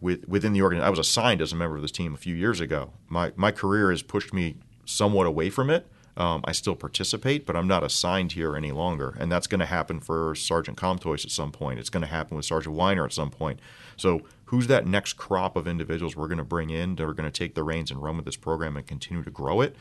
With, 0.01 0.27
within 0.27 0.53
the 0.53 0.61
organization, 0.61 0.85
I 0.85 0.89
was 0.89 0.99
assigned 0.99 1.41
as 1.41 1.51
a 1.51 1.55
member 1.55 1.77
of 1.77 1.81
this 1.81 1.91
team 1.91 2.13
a 2.13 2.17
few 2.17 2.35
years 2.35 2.59
ago. 2.59 2.91
My 3.07 3.31
my 3.35 3.51
career 3.51 3.89
has 3.91 4.03
pushed 4.03 4.33
me 4.33 4.57
somewhat 4.85 5.25
away 5.25 5.49
from 5.49 5.69
it, 5.69 5.87
um, 6.17 6.41
I 6.45 6.53
still 6.53 6.75
participate, 6.75 7.45
but 7.45 7.55
I'm 7.55 7.67
not 7.67 7.83
assigned 7.83 8.33
here 8.33 8.55
any 8.55 8.71
longer. 8.71 9.15
And 9.19 9.31
that's 9.31 9.47
going 9.47 9.59
to 9.59 9.65
happen 9.65 9.99
for 9.99 10.33
Sergeant 10.35 10.77
Comtois 10.77 11.25
at 11.25 11.31
some 11.31 11.51
point. 11.51 11.79
It's 11.79 11.89
going 11.89 12.01
to 12.01 12.07
happen 12.07 12.37
with 12.37 12.45
Sergeant 12.45 12.75
Weiner 12.75 13.05
at 13.05 13.13
some 13.13 13.29
point. 13.29 13.59
So, 13.97 14.21
who's 14.45 14.67
that 14.67 14.85
next 14.85 15.13
crop 15.13 15.55
of 15.55 15.67
individuals 15.67 16.15
we're 16.15 16.27
going 16.27 16.37
to 16.37 16.43
bring 16.43 16.69
in 16.69 16.95
that 16.95 17.03
are 17.03 17.13
going 17.13 17.29
to 17.29 17.37
take 17.37 17.55
the 17.55 17.63
reins 17.63 17.91
and 17.91 18.01
run 18.01 18.15
with 18.15 18.25
this 18.25 18.35
program 18.35 18.77
and 18.77 18.85
continue 18.87 19.23
to 19.23 19.31
grow 19.31 19.61
it? 19.61 19.75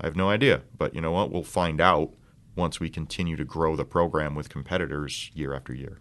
I 0.00 0.06
have 0.06 0.16
no 0.16 0.28
idea. 0.28 0.62
But 0.76 0.94
you 0.94 1.00
know 1.00 1.12
what? 1.12 1.32
We'll 1.32 1.42
find 1.42 1.80
out 1.80 2.12
once 2.54 2.78
we 2.78 2.90
continue 2.90 3.36
to 3.36 3.44
grow 3.44 3.74
the 3.76 3.84
program 3.84 4.34
with 4.34 4.48
competitors 4.48 5.30
year 5.34 5.54
after 5.54 5.74
year. 5.74 5.98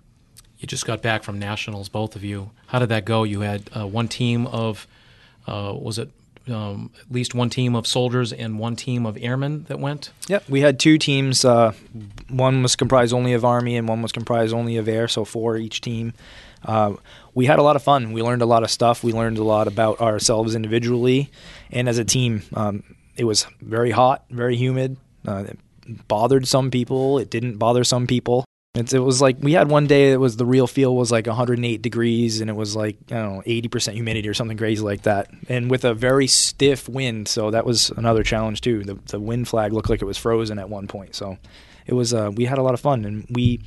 You 0.58 0.68
just 0.68 0.86
got 0.86 1.02
back 1.02 1.24
from 1.24 1.38
nationals, 1.38 1.88
both 1.88 2.16
of 2.16 2.24
you. 2.24 2.52
How 2.68 2.80
did 2.80 2.90
that 2.90 3.06
go? 3.06 3.24
You 3.24 3.42
had 3.42 3.70
uh, 3.76 3.88
one 3.88 4.08
team 4.08 4.48
of, 4.48 4.88
uh, 5.46 5.74
was 5.80 6.00
it 6.00 6.10
um, 6.50 6.92
at 7.00 7.12
least 7.12 7.34
one 7.36 7.50
team 7.50 7.76
of 7.76 7.88
soldiers 7.88 8.34
and 8.34 8.60
one 8.60 8.76
team 8.76 9.06
of 9.06 9.18
airmen 9.20 9.66
that 9.68 9.80
went? 9.80 10.12
Yep, 10.28 10.50
we 10.50 10.62
had 10.62 10.80
two 10.80 10.98
teams. 10.98 11.44
Uh, 11.46 11.74
one 12.30 12.62
was 12.64 12.76
comprised 12.76 13.14
only 13.14 13.34
of 13.34 13.46
Army 13.46 13.78
and 13.78 13.88
one 13.88 14.02
was 14.02 14.12
comprised 14.12 14.54
only 14.54 14.78
of 14.78 14.88
Air, 14.88 15.08
so 15.08 15.26
four 15.26 15.58
each 15.58 15.82
team. 15.82 16.14
Uh, 16.66 16.96
we 17.34 17.46
had 17.46 17.60
a 17.60 17.64
lot 17.64 17.76
of 17.76 17.84
fun. 17.84 18.14
We 18.14 18.22
learned 18.22 18.42
a 18.42 18.46
lot 18.46 18.64
of 18.64 18.72
stuff. 18.72 19.04
We 19.04 19.14
learned 19.14 19.38
a 19.38 19.44
lot 19.44 19.68
about 19.68 20.02
ourselves 20.02 20.56
individually 20.56 21.30
and 21.72 21.88
as 21.88 21.98
a 21.98 22.06
team. 22.06 22.44
Um, 22.54 22.84
it 23.16 23.26
was 23.26 23.46
very 23.62 23.92
hot, 23.92 24.26
very 24.30 24.56
humid. 24.56 24.98
Uh, 25.28 25.46
it 25.48 25.60
bothered 26.08 26.48
some 26.48 26.72
people. 26.72 27.20
It 27.20 27.30
didn't 27.30 27.58
bother 27.58 27.84
some 27.84 28.08
people. 28.08 28.46
It's, 28.78 28.94
it 28.94 29.00
was 29.00 29.22
like 29.22 29.38
we 29.40 29.54
had 29.54 29.70
one 29.70 29.88
day 29.88 30.12
that 30.12 30.20
was 30.20 30.38
the 30.38 30.46
real 30.46 30.68
feel 30.68 30.96
was 30.96 31.12
like 31.12 31.26
108 31.26 31.82
degrees 31.82 32.42
and 32.42 32.50
it 32.50 32.56
was 32.56 32.76
like 32.76 32.98
I 33.10 33.16
don't 33.16 33.38
know 33.38 33.42
80% 33.42 33.94
humidity 33.94 34.28
or 34.28 34.34
something 34.34 34.58
crazy 34.58 34.84
like 34.84 35.04
that, 35.04 35.30
and 35.50 35.70
with 35.72 35.84
a 35.84 35.94
very 35.94 36.28
stiff 36.28 36.88
wind. 36.88 37.28
So 37.28 37.52
that 37.52 37.66
was 37.66 37.90
another 37.92 38.24
challenge 38.24 38.62
too. 38.62 38.84
The 38.84 38.96
the 39.08 39.20
wind 39.20 39.48
flag 39.48 39.74
looked 39.74 39.90
like 39.90 40.02
it 40.02 40.06
was 40.06 40.18
frozen 40.18 40.60
at 40.60 40.70
one 40.70 40.88
point. 40.88 41.16
So 41.16 41.38
it 41.86 41.94
was 41.94 42.14
uh, 42.14 42.32
we 42.34 42.46
had 42.46 42.58
a 42.58 42.64
lot 42.64 42.74
of 42.74 42.80
fun 42.80 43.06
and 43.06 43.26
we. 43.30 43.62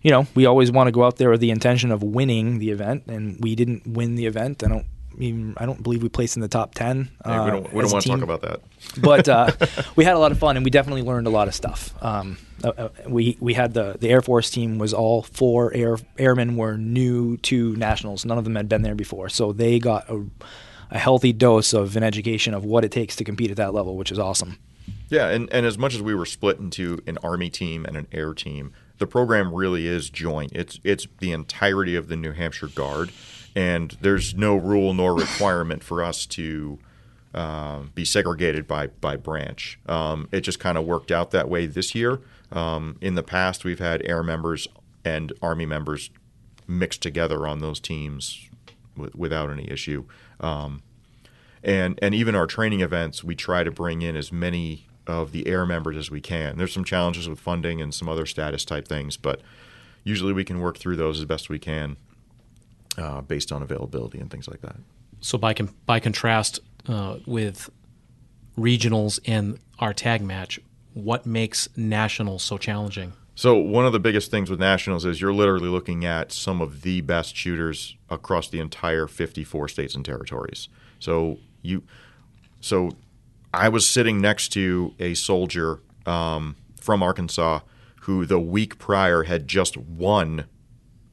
You 0.00 0.12
know, 0.12 0.28
we 0.36 0.46
always 0.46 0.70
want 0.70 0.86
to 0.86 0.92
go 0.92 1.02
out 1.02 1.16
there 1.16 1.28
with 1.28 1.40
the 1.40 1.50
intention 1.50 1.90
of 1.90 2.04
winning 2.04 2.60
the 2.60 2.70
event, 2.70 3.06
and 3.08 3.36
we 3.40 3.56
didn't 3.56 3.84
win 3.84 4.14
the 4.14 4.26
event. 4.26 4.62
I 4.62 4.68
don't 4.68 4.86
even 5.18 5.54
I 5.56 5.66
don't 5.66 5.82
believe 5.82 6.02
we 6.02 6.08
placed 6.08 6.36
in 6.36 6.42
the 6.42 6.48
top 6.48 6.74
ten. 6.74 7.10
Yeah, 7.24 7.44
we 7.44 7.50
don't, 7.50 7.72
we 7.72 7.82
don't 7.82 7.92
want 7.92 8.04
to 8.04 8.08
talk 8.08 8.22
about 8.22 8.42
that. 8.42 8.60
but 9.00 9.28
uh, 9.28 9.52
we 9.96 10.04
had 10.04 10.14
a 10.14 10.18
lot 10.18 10.32
of 10.32 10.38
fun, 10.38 10.56
and 10.56 10.64
we 10.64 10.70
definitely 10.70 11.02
learned 11.02 11.26
a 11.26 11.30
lot 11.30 11.48
of 11.48 11.54
stuff. 11.54 11.94
Um, 12.02 12.38
uh, 12.62 12.72
uh, 12.76 12.88
we 13.06 13.36
we 13.40 13.54
had 13.54 13.74
the 13.74 13.96
the 13.98 14.08
Air 14.08 14.22
Force 14.22 14.50
team 14.50 14.78
was 14.78 14.92
all 14.92 15.22
four 15.22 15.72
air 15.74 15.98
airmen 16.18 16.56
were 16.56 16.76
new 16.76 17.36
to 17.38 17.74
nationals. 17.76 18.24
None 18.24 18.38
of 18.38 18.44
them 18.44 18.56
had 18.56 18.68
been 18.68 18.82
there 18.82 18.94
before, 18.94 19.28
so 19.28 19.52
they 19.52 19.78
got 19.78 20.08
a, 20.08 20.24
a 20.90 20.98
healthy 20.98 21.32
dose 21.32 21.72
of 21.72 21.96
an 21.96 22.02
education 22.02 22.54
of 22.54 22.64
what 22.64 22.84
it 22.84 22.92
takes 22.92 23.16
to 23.16 23.24
compete 23.24 23.50
at 23.50 23.56
that 23.56 23.74
level, 23.74 23.96
which 23.96 24.12
is 24.12 24.18
awesome. 24.18 24.58
Yeah, 25.10 25.28
and, 25.28 25.52
and 25.52 25.64
as 25.64 25.78
much 25.78 25.94
as 25.94 26.02
we 26.02 26.14
were 26.14 26.26
split 26.26 26.58
into 26.58 27.02
an 27.06 27.18
Army 27.22 27.48
team 27.48 27.84
and 27.86 27.96
an 27.96 28.06
Air 28.12 28.34
team, 28.34 28.72
the 28.98 29.06
program 29.06 29.54
really 29.54 29.86
is 29.86 30.10
joint. 30.10 30.52
It's 30.54 30.78
it's 30.84 31.06
the 31.18 31.32
entirety 31.32 31.96
of 31.96 32.08
the 32.08 32.16
New 32.16 32.32
Hampshire 32.32 32.68
Guard, 32.68 33.10
and 33.58 33.98
there's 34.00 34.36
no 34.36 34.54
rule 34.54 34.94
nor 34.94 35.16
requirement 35.16 35.82
for 35.82 36.00
us 36.00 36.26
to 36.26 36.78
uh, 37.34 37.80
be 37.92 38.04
segregated 38.04 38.68
by 38.68 38.86
by 38.86 39.16
branch. 39.16 39.80
Um, 39.86 40.28
it 40.30 40.42
just 40.42 40.60
kind 40.60 40.78
of 40.78 40.84
worked 40.86 41.10
out 41.10 41.32
that 41.32 41.48
way 41.48 41.66
this 41.66 41.92
year. 41.92 42.20
Um, 42.52 42.98
in 43.00 43.16
the 43.16 43.22
past, 43.24 43.64
we've 43.64 43.80
had 43.80 44.00
air 44.04 44.22
members 44.22 44.68
and 45.04 45.32
army 45.42 45.66
members 45.66 46.10
mixed 46.68 47.02
together 47.02 47.48
on 47.48 47.58
those 47.58 47.80
teams 47.80 48.48
w- 48.94 49.12
without 49.16 49.50
any 49.50 49.68
issue. 49.68 50.04
Um, 50.38 50.82
and 51.64 51.98
and 52.00 52.14
even 52.14 52.36
our 52.36 52.46
training 52.46 52.80
events, 52.80 53.24
we 53.24 53.34
try 53.34 53.64
to 53.64 53.72
bring 53.72 54.02
in 54.02 54.14
as 54.14 54.30
many 54.30 54.86
of 55.04 55.32
the 55.32 55.48
air 55.48 55.66
members 55.66 55.96
as 55.96 56.12
we 56.12 56.20
can. 56.20 56.58
There's 56.58 56.72
some 56.72 56.84
challenges 56.84 57.28
with 57.28 57.40
funding 57.40 57.82
and 57.82 57.92
some 57.92 58.08
other 58.08 58.24
status 58.24 58.64
type 58.64 58.86
things, 58.86 59.16
but 59.16 59.40
usually 60.04 60.32
we 60.32 60.44
can 60.44 60.60
work 60.60 60.78
through 60.78 60.94
those 60.94 61.18
as 61.18 61.24
best 61.24 61.48
we 61.48 61.58
can 61.58 61.96
uh, 62.98 63.20
based 63.22 63.52
on 63.52 63.62
availability 63.62 64.18
and 64.18 64.30
things 64.30 64.48
like 64.48 64.60
that. 64.60 64.76
So 65.20 65.38
by 65.38 65.54
com- 65.54 65.74
by 65.86 66.00
contrast 66.00 66.60
uh, 66.86 67.18
with 67.26 67.70
regionals 68.56 69.20
and 69.24 69.58
our 69.78 69.94
tag 69.94 70.20
match, 70.22 70.60
what 70.94 71.24
makes 71.24 71.68
nationals 71.76 72.42
so 72.42 72.58
challenging? 72.58 73.12
So 73.34 73.54
one 73.54 73.86
of 73.86 73.92
the 73.92 74.00
biggest 74.00 74.32
things 74.32 74.50
with 74.50 74.58
nationals 74.58 75.04
is 75.04 75.20
you're 75.20 75.32
literally 75.32 75.68
looking 75.68 76.04
at 76.04 76.32
some 76.32 76.60
of 76.60 76.82
the 76.82 77.02
best 77.02 77.36
shooters 77.36 77.96
across 78.10 78.48
the 78.48 78.58
entire 78.58 79.06
54 79.06 79.68
states 79.68 79.94
and 79.94 80.04
territories. 80.04 80.68
So 80.98 81.38
you, 81.62 81.84
so 82.60 82.90
I 83.54 83.68
was 83.68 83.86
sitting 83.86 84.20
next 84.20 84.48
to 84.54 84.92
a 84.98 85.14
soldier 85.14 85.78
um, 86.04 86.56
from 86.80 87.00
Arkansas 87.00 87.60
who 88.02 88.26
the 88.26 88.40
week 88.40 88.78
prior 88.78 89.22
had 89.22 89.46
just 89.46 89.76
won 89.76 90.46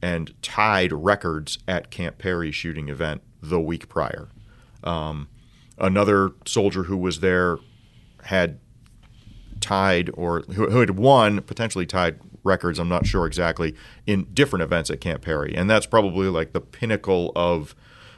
and 0.02 0.34
tied 0.42 0.92
records 0.92 1.58
at 1.66 1.90
Camp 1.90 2.18
Perry 2.18 2.50
shooting 2.52 2.88
event 2.88 3.22
the 3.42 3.60
week 3.60 3.88
prior. 3.88 4.28
Um, 4.84 5.28
another 5.78 6.32
soldier 6.44 6.84
who 6.84 6.96
was 6.96 7.20
there 7.20 7.58
had 8.24 8.58
tied 9.60 10.10
or 10.14 10.42
who, 10.52 10.68
who 10.70 10.80
had 10.80 10.90
won 10.90 11.40
potentially 11.40 11.86
tied 11.86 12.18
records 12.44 12.78
i'm 12.78 12.88
not 12.88 13.06
sure 13.06 13.26
exactly 13.26 13.74
in 14.06 14.24
different 14.32 14.62
events 14.62 14.90
at 14.90 15.00
camp 15.00 15.22
perry. 15.22 15.54
And 15.56 15.68
that's 15.68 15.86
probably 15.86 16.28
like 16.28 16.52
the 16.52 16.60
pinnacle 16.60 17.32
of 17.34 17.74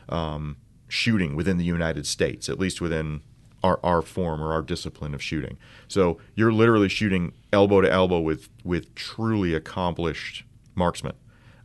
um, 0.09 0.57
shooting 0.89 1.37
within 1.37 1.57
the 1.57 1.65
united 1.65 2.07
states 2.07 2.49
at 2.49 2.59
least 2.59 2.81
within 2.81 3.21
our, 3.63 3.81
our 3.83 4.03
form 4.03 4.41
or 4.41 4.53
our 4.53 4.63
discipline 4.63 5.15
of 5.15 5.23
shooting. 5.23 5.59
So 5.89 6.19
you're 6.37 6.53
literally 6.53 6.89
shooting 6.89 7.33
elbow 7.53 7.81
to 7.81 7.91
elbow 7.91 8.21
with 8.21 8.49
with 8.65 8.95
truly 8.95 9.55
accomplished 9.55 10.45
marksmen 10.75 11.15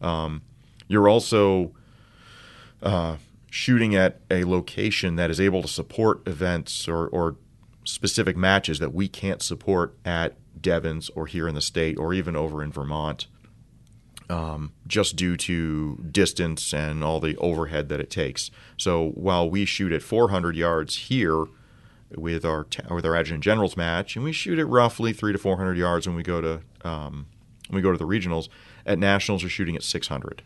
um, 0.04 0.42
you're 0.88 1.08
also 1.08 1.72
uh, 2.82 3.18
shooting 3.50 3.96
at 3.96 4.20
a 4.30 4.44
location 4.44 5.16
that 5.16 5.30
is 5.30 5.40
able 5.40 5.62
to 5.62 5.68
support 5.68 6.28
events 6.28 6.88
or, 6.88 7.08
or 7.08 7.38
specific 7.86 8.36
matches 8.36 8.80
that 8.80 8.94
we 8.94 9.08
can't 9.08 9.42
support 9.42 9.98
at 10.06 10.36
Devens 10.60 11.10
or 11.16 11.28
here 11.28 11.48
in 11.48 11.56
the 11.56 11.62
state 11.62 11.98
or 11.98 12.14
even 12.14 12.36
over 12.36 12.64
in 12.64 12.72
Vermont, 12.72 13.28
um, 14.30 14.72
just 14.88 15.16
due 15.16 15.38
to 15.38 15.98
distance 16.12 16.74
and 16.74 17.04
all 17.04 17.20
the 17.20 17.38
overhead 17.38 17.90
that 17.90 18.00
it 18.00 18.10
takes. 18.10 18.52
So 18.78 19.12
while 19.12 19.50
we 19.50 19.66
shoot 19.66 19.92
at 19.92 20.02
400 20.02 20.56
yards 20.56 20.96
here 20.96 21.46
with 22.16 22.46
our 22.46 22.68
with 22.92 23.06
our 23.06 23.16
adjutant 23.16 23.44
generals 23.44 23.76
match, 23.76 24.16
and 24.16 24.24
we 24.24 24.32
shoot 24.32 24.60
at 24.60 24.68
roughly 24.68 25.14
three 25.14 25.32
to 25.32 25.40
400 25.40 25.78
yards 25.78 26.08
when 26.08 26.16
we 26.16 26.24
go 26.24 26.42
to 26.42 26.62
um, 26.84 27.26
when 27.70 27.78
we 27.78 27.82
go 27.82 27.92
to 27.92 27.98
the 27.98 28.06
regionals, 28.06 28.50
at 28.86 29.00
nationals 29.00 29.42
you're 29.42 29.50
shooting 29.50 29.76
at 29.76 29.84
600. 29.84 30.44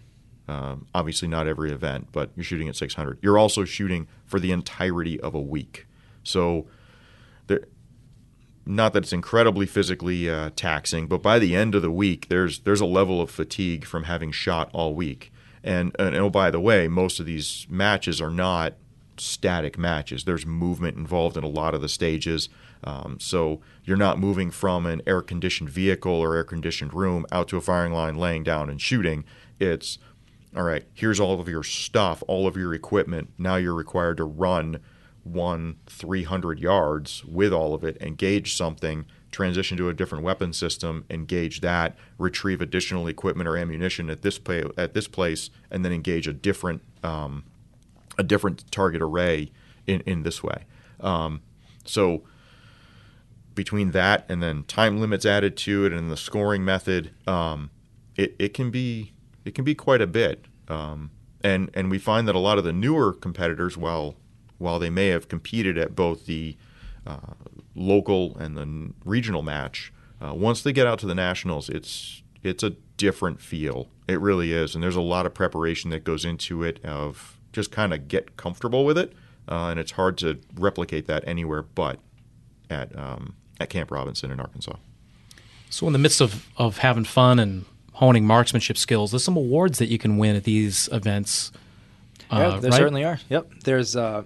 Um, 0.47 0.87
obviously, 0.93 1.27
not 1.27 1.47
every 1.47 1.71
event, 1.71 2.07
but 2.11 2.31
you're 2.35 2.43
shooting 2.43 2.69
at 2.69 2.75
600. 2.75 3.19
You're 3.21 3.37
also 3.37 3.65
shooting 3.65 4.07
for 4.25 4.39
the 4.39 4.51
entirety 4.51 5.19
of 5.19 5.33
a 5.33 5.41
week. 5.41 5.87
So 6.23 6.67
there, 7.47 7.65
not 8.65 8.93
that 8.93 9.03
it's 9.03 9.13
incredibly 9.13 9.65
physically 9.65 10.29
uh, 10.29 10.51
taxing, 10.55 11.07
but 11.07 11.21
by 11.21 11.39
the 11.39 11.55
end 11.55 11.75
of 11.75 11.81
the 11.81 11.91
week, 11.91 12.27
there's 12.29 12.59
there's 12.59 12.81
a 12.81 12.85
level 12.85 13.21
of 13.21 13.29
fatigue 13.29 13.85
from 13.85 14.05
having 14.05 14.31
shot 14.31 14.69
all 14.73 14.93
week. 14.93 15.31
And, 15.63 15.93
and 15.99 16.15
oh, 16.15 16.29
by 16.29 16.49
the 16.49 16.61
way, 16.61 16.87
most 16.87 17.19
of 17.19 17.25
these 17.25 17.67
matches 17.69 18.21
are 18.21 18.29
not 18.29 18.75
static 19.19 19.77
matches. 19.77 20.23
There's 20.23 20.45
movement 20.45 20.97
involved 20.97 21.37
in 21.37 21.43
a 21.43 21.49
lot 21.49 21.73
of 21.73 21.81
the 21.81 21.89
stages. 21.89 22.49
Um, 22.83 23.17
so 23.19 23.61
you're 23.83 23.97
not 23.97 24.19
moving 24.19 24.51
from 24.51 24.85
an 24.85 25.01
air 25.07 25.21
conditioned 25.21 25.69
vehicle 25.69 26.11
or 26.11 26.35
air 26.35 26.43
conditioned 26.43 26.93
room 26.93 27.25
out 27.31 27.47
to 27.49 27.57
a 27.57 27.61
firing 27.61 27.93
line, 27.93 28.17
laying 28.17 28.43
down 28.43 28.69
and 28.69 28.81
shooting. 28.81 29.23
It's 29.59 29.97
all 30.55 30.63
right, 30.63 30.85
here's 30.93 31.19
all 31.19 31.39
of 31.39 31.47
your 31.47 31.63
stuff, 31.63 32.23
all 32.27 32.47
of 32.47 32.55
your 32.57 32.73
equipment. 32.73 33.29
Now 33.37 33.57
you're 33.57 33.73
required 33.73 34.17
to 34.17 34.23
run 34.23 34.79
one 35.23 35.75
300 35.87 36.59
yards 36.59 37.23
with 37.25 37.51
all 37.53 37.73
of 37.73 37.83
it, 37.83 38.01
engage 38.01 38.55
something, 38.55 39.05
transition 39.31 39.77
to 39.77 39.89
a 39.89 39.93
different 39.93 40.23
weapon 40.23 40.53
system, 40.53 41.05
engage 41.09 41.61
that, 41.61 41.95
retrieve 42.17 42.61
additional 42.61 43.07
equipment 43.07 43.47
or 43.47 43.57
ammunition 43.57 44.09
at 44.09 44.21
this 44.21 44.39
pla- 44.39 44.71
at 44.77 44.93
this 44.93 45.07
place, 45.07 45.49
and 45.69 45.83
then 45.83 45.91
engage 45.91 46.27
a 46.27 46.33
different 46.33 46.81
um, 47.03 47.43
a 48.17 48.23
different 48.23 48.69
target 48.71 49.01
array 49.01 49.51
in, 49.85 50.01
in 50.01 50.23
this 50.23 50.43
way. 50.43 50.65
Um, 50.99 51.41
so 51.85 52.23
between 53.55 53.91
that 53.91 54.25
and 54.29 54.41
then 54.41 54.63
time 54.63 54.99
limits 54.99 55.25
added 55.25 55.57
to 55.57 55.85
it 55.85 55.93
and 55.93 56.11
the 56.11 56.17
scoring 56.17 56.63
method, 56.63 57.11
um, 57.27 57.71
it, 58.15 58.35
it 58.39 58.53
can 58.53 58.71
be 58.71 59.13
it 59.45 59.55
can 59.55 59.63
be 59.63 59.75
quite 59.75 60.01
a 60.01 60.07
bit. 60.07 60.45
Um, 60.67 61.11
and 61.43 61.69
and 61.73 61.89
we 61.89 61.99
find 61.99 62.27
that 62.27 62.35
a 62.35 62.39
lot 62.39 62.57
of 62.57 62.63
the 62.63 62.73
newer 62.73 63.13
competitors, 63.13 63.77
while 63.77 64.15
while 64.57 64.79
they 64.79 64.89
may 64.89 65.07
have 65.07 65.27
competed 65.27 65.77
at 65.77 65.95
both 65.95 66.25
the 66.25 66.57
uh, 67.05 67.33
local 67.75 68.37
and 68.37 68.57
the 68.57 68.93
regional 69.05 69.41
match, 69.41 69.93
uh, 70.21 70.33
once 70.33 70.61
they 70.61 70.73
get 70.73 70.87
out 70.87 70.99
to 70.99 71.05
the 71.05 71.15
nationals, 71.15 71.69
it's 71.69 72.21
it's 72.43 72.63
a 72.63 72.71
different 72.97 73.41
feel. 73.41 73.87
It 74.07 74.19
really 74.19 74.51
is, 74.51 74.75
and 74.75 74.83
there's 74.83 74.95
a 74.95 75.01
lot 75.01 75.25
of 75.25 75.33
preparation 75.33 75.89
that 75.91 76.03
goes 76.03 76.25
into 76.25 76.63
it 76.63 76.83
of 76.83 77.36
just 77.57 77.71
kind 77.71 77.91
of 77.91 78.07
get 78.07 78.37
comfortable 78.37 78.85
with 78.85 78.99
it, 78.99 79.13
uh, 79.49 79.69
and 79.69 79.79
it's 79.79 79.93
hard 79.93 80.15
to 80.19 80.39
replicate 80.55 81.07
that 81.07 81.23
anywhere 81.27 81.63
but 81.63 81.99
at 82.69 82.95
um, 82.97 83.33
at 83.59 83.69
Camp 83.71 83.89
Robinson 83.89 84.29
in 84.29 84.39
Arkansas. 84.39 84.75
So, 85.71 85.87
in 85.87 85.93
the 85.93 85.99
midst 85.99 86.21
of, 86.21 86.47
of 86.55 86.77
having 86.77 87.03
fun 87.03 87.39
and 87.39 87.65
honing 87.93 88.25
marksmanship 88.25 88.77
skills, 88.77 89.11
there's 89.11 89.23
some 89.23 89.35
awards 89.35 89.79
that 89.79 89.87
you 89.87 89.97
can 89.97 90.17
win 90.17 90.35
at 90.35 90.43
these 90.43 90.87
events. 90.91 91.51
Yeah, 92.31 92.37
uh, 92.37 92.59
there 92.59 92.69
right? 92.69 92.77
certainly 92.77 93.03
are. 93.03 93.19
Yep, 93.29 93.51
there's. 93.63 93.95
Uh, 93.95 94.23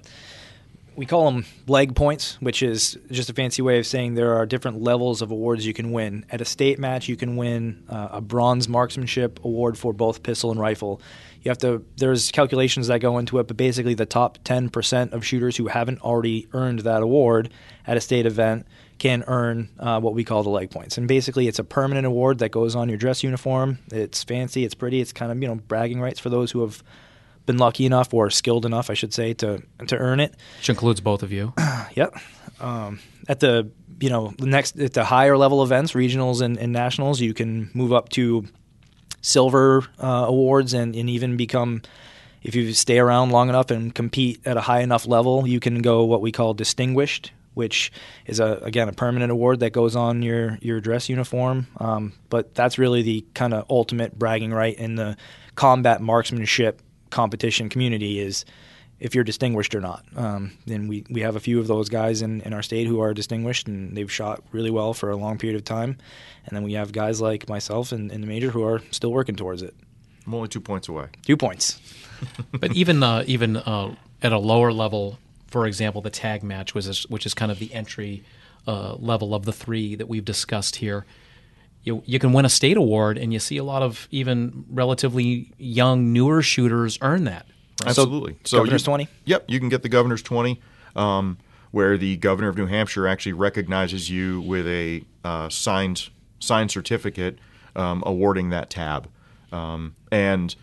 we 1.01 1.07
call 1.07 1.31
them 1.31 1.45
leg 1.65 1.95
points, 1.95 2.37
which 2.41 2.61
is 2.61 2.95
just 3.09 3.27
a 3.27 3.33
fancy 3.33 3.63
way 3.63 3.79
of 3.79 3.87
saying 3.87 4.13
there 4.13 4.35
are 4.35 4.45
different 4.45 4.83
levels 4.83 5.23
of 5.23 5.31
awards 5.31 5.65
you 5.65 5.73
can 5.73 5.91
win. 5.91 6.23
At 6.29 6.41
a 6.41 6.45
state 6.45 6.77
match, 6.77 7.09
you 7.09 7.15
can 7.15 7.37
win 7.37 7.83
uh, 7.89 8.09
a 8.11 8.21
bronze 8.21 8.69
marksmanship 8.69 9.43
award 9.43 9.79
for 9.79 9.93
both 9.93 10.21
pistol 10.21 10.51
and 10.51 10.59
rifle. 10.59 11.01
You 11.41 11.49
have 11.49 11.57
to. 11.57 11.83
There's 11.97 12.29
calculations 12.29 12.85
that 12.85 12.99
go 12.99 13.17
into 13.17 13.39
it, 13.39 13.47
but 13.47 13.57
basically, 13.57 13.95
the 13.95 14.05
top 14.05 14.37
10% 14.43 15.11
of 15.11 15.25
shooters 15.25 15.57
who 15.57 15.65
haven't 15.65 16.01
already 16.01 16.47
earned 16.53 16.81
that 16.81 17.01
award 17.01 17.51
at 17.87 17.97
a 17.97 18.01
state 18.01 18.27
event 18.27 18.67
can 18.99 19.23
earn 19.25 19.69
uh, 19.79 19.99
what 19.99 20.13
we 20.13 20.23
call 20.23 20.43
the 20.43 20.51
leg 20.51 20.69
points. 20.69 20.99
And 20.99 21.07
basically, 21.07 21.47
it's 21.47 21.57
a 21.57 21.63
permanent 21.63 22.05
award 22.05 22.37
that 22.37 22.49
goes 22.49 22.75
on 22.75 22.89
your 22.89 22.99
dress 22.99 23.23
uniform. 23.23 23.79
It's 23.91 24.23
fancy, 24.23 24.65
it's 24.65 24.75
pretty, 24.75 25.01
it's 25.01 25.13
kind 25.13 25.31
of 25.31 25.41
you 25.41 25.47
know 25.47 25.55
bragging 25.55 25.99
rights 25.99 26.19
for 26.19 26.29
those 26.29 26.51
who 26.51 26.61
have 26.61 26.83
been 27.45 27.57
lucky 27.57 27.85
enough 27.85 28.13
or 28.13 28.29
skilled 28.29 28.65
enough, 28.65 28.89
I 28.89 28.93
should 28.93 29.13
say, 29.13 29.33
to 29.35 29.61
to 29.87 29.97
earn 29.97 30.19
it. 30.19 30.35
Which 30.57 30.69
includes 30.69 31.01
both 31.01 31.23
of 31.23 31.31
you. 31.31 31.53
yep. 31.95 32.15
Um, 32.59 32.99
at 33.27 33.39
the 33.39 33.69
you 33.99 34.09
know 34.09 34.33
the 34.37 34.47
next 34.47 34.79
at 34.79 34.93
the 34.93 35.03
higher 35.03 35.37
level 35.37 35.63
events, 35.63 35.93
regionals 35.93 36.41
and, 36.41 36.57
and 36.57 36.71
nationals, 36.71 37.19
you 37.19 37.33
can 37.33 37.69
move 37.73 37.93
up 37.93 38.09
to 38.09 38.45
silver 39.21 39.83
uh, 39.99 40.25
awards 40.27 40.73
and, 40.73 40.95
and 40.95 41.09
even 41.09 41.37
become 41.37 41.81
if 42.41 42.55
you 42.55 42.73
stay 42.73 42.97
around 42.97 43.29
long 43.29 43.49
enough 43.49 43.69
and 43.69 43.93
compete 43.93 44.41
at 44.45 44.57
a 44.57 44.61
high 44.61 44.81
enough 44.81 45.05
level, 45.07 45.47
you 45.47 45.59
can 45.59 45.81
go 45.81 46.05
what 46.05 46.21
we 46.21 46.31
call 46.31 46.55
distinguished, 46.55 47.31
which 47.53 47.91
is 48.25 48.39
a 48.39 48.59
again 48.63 48.89
a 48.89 48.93
permanent 48.93 49.31
award 49.31 49.59
that 49.59 49.71
goes 49.71 49.95
on 49.95 50.21
your 50.21 50.57
your 50.61 50.81
dress 50.81 51.09
uniform. 51.09 51.67
Um, 51.77 52.13
but 52.29 52.55
that's 52.55 52.77
really 52.77 53.01
the 53.03 53.25
kind 53.33 53.53
of 53.53 53.65
ultimate 53.69 54.17
bragging 54.17 54.51
right 54.51 54.77
in 54.77 54.95
the 54.95 55.17
combat 55.55 56.01
marksmanship 56.01 56.81
competition 57.11 57.69
community 57.69 58.19
is 58.19 58.45
if 58.99 59.15
you're 59.15 59.23
distinguished 59.23 59.73
or 59.73 59.81
not. 59.81 60.05
Um, 60.15 60.51
and 60.67 60.87
we, 60.87 61.03
we 61.09 61.21
have 61.21 61.35
a 61.35 61.39
few 61.39 61.59
of 61.59 61.67
those 61.67 61.89
guys 61.89 62.21
in, 62.21 62.41
in 62.41 62.53
our 62.53 62.61
state 62.61 62.87
who 62.87 63.01
are 63.01 63.13
distinguished 63.13 63.67
and 63.67 63.97
they've 63.97 64.11
shot 64.11 64.43
really 64.51 64.69
well 64.69 64.93
for 64.93 65.09
a 65.09 65.15
long 65.15 65.39
period 65.39 65.57
of 65.57 65.65
time. 65.65 65.97
And 66.45 66.55
then 66.55 66.63
we 66.63 66.73
have 66.73 66.91
guys 66.91 67.19
like 67.19 67.49
myself 67.49 67.91
and, 67.91 68.11
and 68.11 68.23
the 68.23 68.27
major 68.27 68.51
who 68.51 68.63
are 68.63 68.81
still 68.91 69.11
working 69.11 69.35
towards 69.35 69.63
it. 69.63 69.75
I'm 70.25 70.35
only 70.35 70.47
two 70.47 70.61
points 70.61 70.87
away. 70.87 71.07
Two 71.25 71.35
points. 71.35 71.79
but 72.51 72.75
even 72.75 73.01
uh, 73.01 73.23
even 73.25 73.57
uh, 73.57 73.95
at 74.21 74.31
a 74.31 74.37
lower 74.37 74.71
level, 74.71 75.17
for 75.47 75.65
example, 75.65 76.01
the 76.01 76.11
tag 76.11 76.43
match 76.43 76.75
was 76.75 77.03
which 77.09 77.25
is 77.25 77.33
kind 77.33 77.51
of 77.51 77.57
the 77.57 77.73
entry 77.73 78.23
uh, 78.67 78.93
level 78.95 79.33
of 79.33 79.45
the 79.45 79.53
three 79.53 79.95
that 79.95 80.07
we've 80.07 80.25
discussed 80.25 80.75
here. 80.75 81.05
You, 81.83 82.03
you 82.05 82.19
can 82.19 82.31
win 82.33 82.45
a 82.45 82.49
state 82.49 82.77
award, 82.77 83.17
and 83.17 83.33
you 83.33 83.39
see 83.39 83.57
a 83.57 83.63
lot 83.63 83.81
of 83.81 84.07
even 84.11 84.65
relatively 84.69 85.51
young, 85.57 86.13
newer 86.13 86.41
shooters 86.41 86.99
earn 87.01 87.23
that. 87.23 87.47
Right? 87.81 87.89
Absolutely. 87.89 88.37
So, 88.43 88.59
governor's 88.59 88.83
twenty. 88.83 89.07
Yep, 89.25 89.45
you 89.47 89.59
can 89.59 89.69
get 89.69 89.81
the 89.81 89.89
governor's 89.89 90.21
twenty, 90.21 90.61
um, 90.95 91.37
where 91.71 91.97
the 91.97 92.17
governor 92.17 92.49
of 92.49 92.57
New 92.57 92.67
Hampshire 92.67 93.07
actually 93.07 93.33
recognizes 93.33 94.09
you 94.09 94.41
with 94.41 94.67
a 94.67 95.03
uh, 95.23 95.49
signed 95.49 96.09
signed 96.39 96.69
certificate 96.69 97.39
um, 97.75 98.03
awarding 98.05 98.49
that 98.51 98.69
tab, 98.69 99.09
um, 99.51 99.95
and 100.11 100.55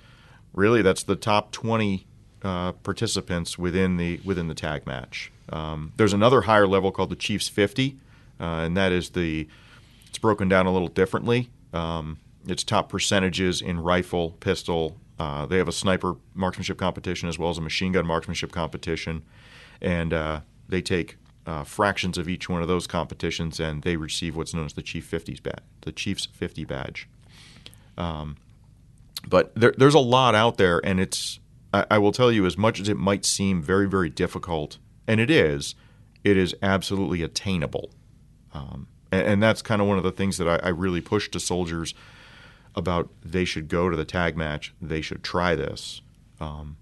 really 0.54 0.82
that's 0.82 1.02
the 1.02 1.16
top 1.16 1.50
twenty 1.50 2.06
uh, 2.42 2.72
participants 2.72 3.58
within 3.58 3.96
the 3.96 4.20
within 4.24 4.46
the 4.46 4.54
tag 4.54 4.86
match. 4.86 5.32
Um, 5.50 5.92
there's 5.96 6.12
another 6.12 6.42
higher 6.42 6.66
level 6.66 6.92
called 6.92 7.10
the 7.10 7.16
Chiefs 7.16 7.48
50, 7.48 7.96
uh, 8.38 8.44
and 8.44 8.76
that 8.76 8.92
is 8.92 9.10
the 9.10 9.48
it's 10.08 10.18
broken 10.18 10.48
down 10.48 10.66
a 10.66 10.72
little 10.72 10.88
differently. 10.88 11.50
Um, 11.72 12.18
it's 12.46 12.64
top 12.64 12.88
percentages 12.88 13.60
in 13.60 13.80
rifle, 13.80 14.32
pistol. 14.40 14.96
Uh, 15.18 15.46
they 15.46 15.58
have 15.58 15.68
a 15.68 15.72
sniper 15.72 16.16
marksmanship 16.34 16.78
competition 16.78 17.28
as 17.28 17.38
well 17.38 17.50
as 17.50 17.58
a 17.58 17.60
machine 17.60 17.92
gun 17.92 18.06
marksmanship 18.06 18.52
competition, 18.52 19.22
and 19.80 20.12
uh, 20.12 20.40
they 20.68 20.80
take 20.80 21.16
uh, 21.46 21.64
fractions 21.64 22.18
of 22.18 22.28
each 22.28 22.48
one 22.48 22.62
of 22.62 22.68
those 22.68 22.86
competitions, 22.86 23.58
and 23.58 23.82
they 23.82 23.96
receive 23.96 24.36
what's 24.36 24.54
known 24.54 24.66
as 24.66 24.74
the 24.74 24.82
Chief 24.82 25.10
50s 25.10 25.42
badge, 25.42 25.62
the 25.82 25.92
Chief's 25.92 26.26
50 26.26 26.64
badge. 26.64 27.08
Um, 27.96 28.36
but 29.26 29.54
there, 29.54 29.74
there's 29.76 29.94
a 29.94 29.98
lot 29.98 30.34
out 30.34 30.56
there, 30.56 30.80
and 30.84 31.00
it's 31.00 31.40
I, 31.74 31.86
I 31.92 31.98
will 31.98 32.12
tell 32.12 32.30
you 32.30 32.46
as 32.46 32.56
much 32.56 32.80
as 32.80 32.88
it 32.88 32.96
might 32.96 33.24
seem 33.24 33.62
very 33.62 33.88
very 33.88 34.08
difficult, 34.08 34.78
and 35.06 35.20
it 35.20 35.30
is, 35.30 35.74
it 36.22 36.36
is 36.36 36.54
absolutely 36.62 37.22
attainable. 37.22 37.90
Um, 38.54 38.86
and, 39.10 39.26
and, 39.26 39.42
that's 39.42 39.62
kind 39.62 39.80
of 39.80 39.88
one 39.88 39.98
of 39.98 40.04
the 40.04 40.12
things 40.12 40.38
that 40.38 40.48
I, 40.48 40.56
I 40.66 40.68
really 40.70 41.00
push 41.00 41.28
to 41.30 41.40
soldiers 41.40 41.94
about 42.74 43.10
they 43.24 43.44
should 43.44 43.68
go 43.68 43.88
to 43.88 43.96
the 43.96 44.04
tag 44.04 44.36
match, 44.36 44.74
they 44.80 45.00
should 45.00 45.22
try 45.22 45.54
this. 45.54 46.00
Um, 46.40 46.76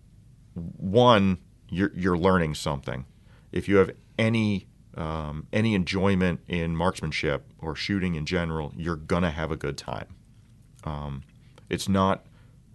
one, 0.54 1.38
you're, 1.68 1.92
you're 1.94 2.18
learning 2.18 2.54
something. 2.54 3.06
If 3.52 3.68
you 3.68 3.76
have 3.76 3.90
any 4.18 4.66
um, 4.96 5.46
any 5.52 5.74
enjoyment 5.74 6.40
in 6.48 6.74
marksmanship 6.74 7.44
or 7.58 7.76
shooting 7.76 8.14
in 8.14 8.24
general, 8.24 8.72
you're 8.76 8.96
gonna 8.96 9.30
have 9.30 9.50
a 9.50 9.56
good 9.56 9.76
time. 9.76 10.06
Um, 10.84 11.22
it's 11.68 11.88
not 11.88 12.24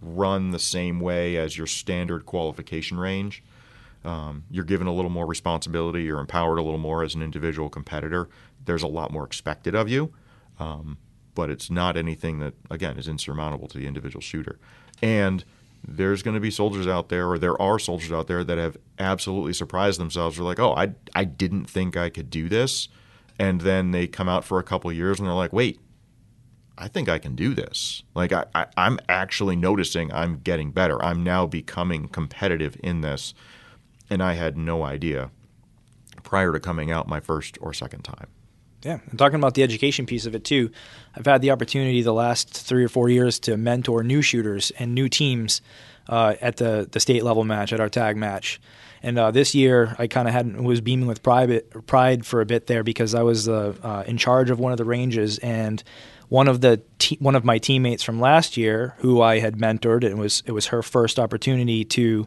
run 0.00 0.50
the 0.50 0.58
same 0.58 1.00
way 1.00 1.36
as 1.36 1.56
your 1.56 1.66
standard 1.66 2.24
qualification 2.24 2.98
range. 2.98 3.42
Um, 4.04 4.44
you're 4.50 4.64
given 4.64 4.86
a 4.86 4.92
little 4.92 5.10
more 5.10 5.26
responsibility. 5.26 6.04
You're 6.04 6.20
empowered 6.20 6.58
a 6.58 6.62
little 6.62 6.78
more 6.78 7.02
as 7.02 7.14
an 7.14 7.22
individual 7.22 7.68
competitor. 7.68 8.28
There's 8.64 8.82
a 8.82 8.88
lot 8.88 9.12
more 9.12 9.24
expected 9.24 9.74
of 9.74 9.88
you, 9.88 10.12
um, 10.58 10.98
but 11.34 11.50
it's 11.50 11.70
not 11.70 11.96
anything 11.96 12.38
that, 12.40 12.54
again, 12.70 12.98
is 12.98 13.08
insurmountable 13.08 13.68
to 13.68 13.78
the 13.78 13.86
individual 13.86 14.20
shooter. 14.20 14.58
And 15.02 15.44
there's 15.86 16.22
going 16.22 16.34
to 16.34 16.40
be 16.40 16.50
soldiers 16.50 16.86
out 16.86 17.08
there, 17.08 17.28
or 17.28 17.38
there 17.38 17.60
are 17.60 17.78
soldiers 17.78 18.12
out 18.12 18.28
there 18.28 18.44
that 18.44 18.58
have 18.58 18.76
absolutely 18.98 19.52
surprised 19.52 19.98
themselves. 19.98 20.36
They're 20.36 20.44
like, 20.44 20.60
"Oh, 20.60 20.74
I 20.74 20.94
I 21.14 21.24
didn't 21.24 21.68
think 21.68 21.96
I 21.96 22.08
could 22.08 22.30
do 22.30 22.48
this," 22.48 22.88
and 23.38 23.62
then 23.62 23.90
they 23.90 24.06
come 24.06 24.28
out 24.28 24.44
for 24.44 24.58
a 24.58 24.62
couple 24.62 24.92
years 24.92 25.18
and 25.18 25.26
they're 25.26 25.34
like, 25.34 25.52
"Wait, 25.52 25.80
I 26.78 26.88
think 26.88 27.08
I 27.08 27.18
can 27.18 27.34
do 27.34 27.54
this. 27.54 28.02
Like 28.14 28.32
I, 28.32 28.46
I, 28.54 28.66
am 28.76 28.98
actually 29.08 29.56
noticing 29.56 30.12
I'm 30.12 30.38
getting 30.38 30.70
better. 30.70 31.02
I'm 31.04 31.22
now 31.22 31.46
becoming 31.46 32.08
competitive 32.08 32.76
in 32.82 33.02
this, 33.02 33.34
and 34.08 34.22
I 34.22 34.34
had 34.34 34.56
no 34.56 34.82
idea 34.82 35.30
prior 36.22 36.52
to 36.52 36.60
coming 36.60 36.90
out 36.90 37.08
my 37.08 37.20
first 37.20 37.58
or 37.60 37.72
second 37.72 38.02
time. 38.02 38.28
Yeah, 38.82 38.98
and 39.10 39.18
talking 39.18 39.36
about 39.36 39.54
the 39.54 39.62
education 39.62 40.06
piece 40.06 40.26
of 40.26 40.34
it 40.34 40.44
too, 40.44 40.70
I've 41.14 41.26
had 41.26 41.40
the 41.40 41.52
opportunity 41.52 42.02
the 42.02 42.12
last 42.12 42.52
three 42.52 42.84
or 42.84 42.88
four 42.88 43.08
years 43.08 43.38
to 43.40 43.56
mentor 43.56 44.02
new 44.02 44.22
shooters 44.22 44.72
and 44.72 44.94
new 44.94 45.08
teams 45.08 45.62
uh, 46.08 46.34
at 46.40 46.56
the 46.56 46.88
the 46.90 47.00
state 47.00 47.22
level 47.22 47.44
match 47.44 47.72
at 47.72 47.80
our 47.80 47.88
tag 47.88 48.16
match. 48.16 48.60
And 49.04 49.18
uh, 49.18 49.30
this 49.32 49.54
year, 49.54 49.96
I 49.98 50.06
kind 50.06 50.28
of 50.28 50.34
had 50.34 50.60
was 50.60 50.80
beaming 50.80 51.06
with 51.06 51.22
pride, 51.22 51.62
pride 51.86 52.24
for 52.24 52.40
a 52.40 52.46
bit 52.46 52.66
there 52.66 52.84
because 52.84 53.14
I 53.14 53.22
was 53.22 53.48
uh, 53.48 53.74
uh 53.82 54.04
in 54.06 54.16
charge 54.16 54.50
of 54.50 54.58
one 54.58 54.72
of 54.72 54.78
the 54.78 54.84
ranges, 54.84 55.38
and 55.38 55.82
one 56.28 56.48
of 56.48 56.60
the 56.60 56.80
te- 56.98 57.18
one 57.20 57.34
of 57.34 57.44
my 57.44 57.58
teammates 57.58 58.02
from 58.02 58.20
last 58.20 58.56
year, 58.56 58.94
who 58.98 59.20
I 59.20 59.38
had 59.38 59.58
mentored, 59.58 60.02
and 60.04 60.12
it 60.12 60.18
was 60.18 60.42
it 60.46 60.52
was 60.52 60.66
her 60.66 60.82
first 60.82 61.18
opportunity 61.18 61.84
to 61.84 62.26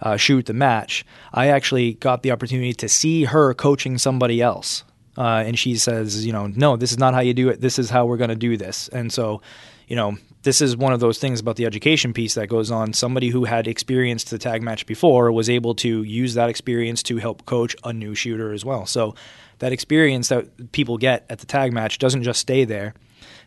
uh, 0.00 0.16
shoot 0.16 0.46
the 0.46 0.52
match. 0.52 1.04
I 1.32 1.48
actually 1.48 1.94
got 1.94 2.22
the 2.22 2.30
opportunity 2.30 2.72
to 2.72 2.88
see 2.88 3.24
her 3.24 3.52
coaching 3.54 3.98
somebody 3.98 4.40
else, 4.40 4.84
uh, 5.16 5.44
and 5.46 5.58
she 5.58 5.76
says, 5.76 6.24
you 6.24 6.32
know, 6.32 6.46
no, 6.46 6.76
this 6.76 6.92
is 6.92 6.98
not 6.98 7.14
how 7.14 7.20
you 7.20 7.34
do 7.34 7.48
it. 7.48 7.60
This 7.60 7.78
is 7.78 7.90
how 7.90 8.06
we're 8.06 8.16
going 8.16 8.30
to 8.30 8.36
do 8.36 8.56
this. 8.56 8.88
And 8.88 9.12
so, 9.12 9.42
you 9.86 9.96
know, 9.96 10.16
this 10.42 10.60
is 10.60 10.76
one 10.76 10.92
of 10.92 11.00
those 11.00 11.18
things 11.18 11.40
about 11.40 11.56
the 11.56 11.66
education 11.66 12.12
piece 12.12 12.34
that 12.34 12.48
goes 12.48 12.70
on. 12.70 12.92
Somebody 12.92 13.28
who 13.28 13.44
had 13.44 13.68
experienced 13.68 14.30
the 14.30 14.38
tag 14.38 14.62
match 14.62 14.86
before 14.86 15.30
was 15.30 15.50
able 15.50 15.74
to 15.76 16.02
use 16.02 16.34
that 16.34 16.48
experience 16.48 17.02
to 17.04 17.18
help 17.18 17.44
coach 17.46 17.76
a 17.84 17.92
new 17.92 18.14
shooter 18.14 18.52
as 18.52 18.64
well. 18.64 18.86
So 18.86 19.14
that 19.58 19.72
experience 19.72 20.28
that 20.28 20.72
people 20.72 20.98
get 20.98 21.26
at 21.28 21.38
the 21.38 21.46
tag 21.46 21.72
match 21.72 21.98
doesn't 21.98 22.22
just 22.22 22.40
stay 22.40 22.64
there. 22.64 22.94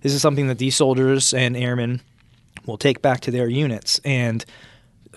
This 0.01 0.13
is 0.13 0.21
something 0.21 0.47
that 0.47 0.59
these 0.59 0.75
soldiers 0.75 1.33
and 1.33 1.57
airmen 1.57 2.01
will 2.65 2.77
take 2.77 3.01
back 3.01 3.21
to 3.21 3.31
their 3.31 3.49
units 3.49 3.99
and 4.05 4.45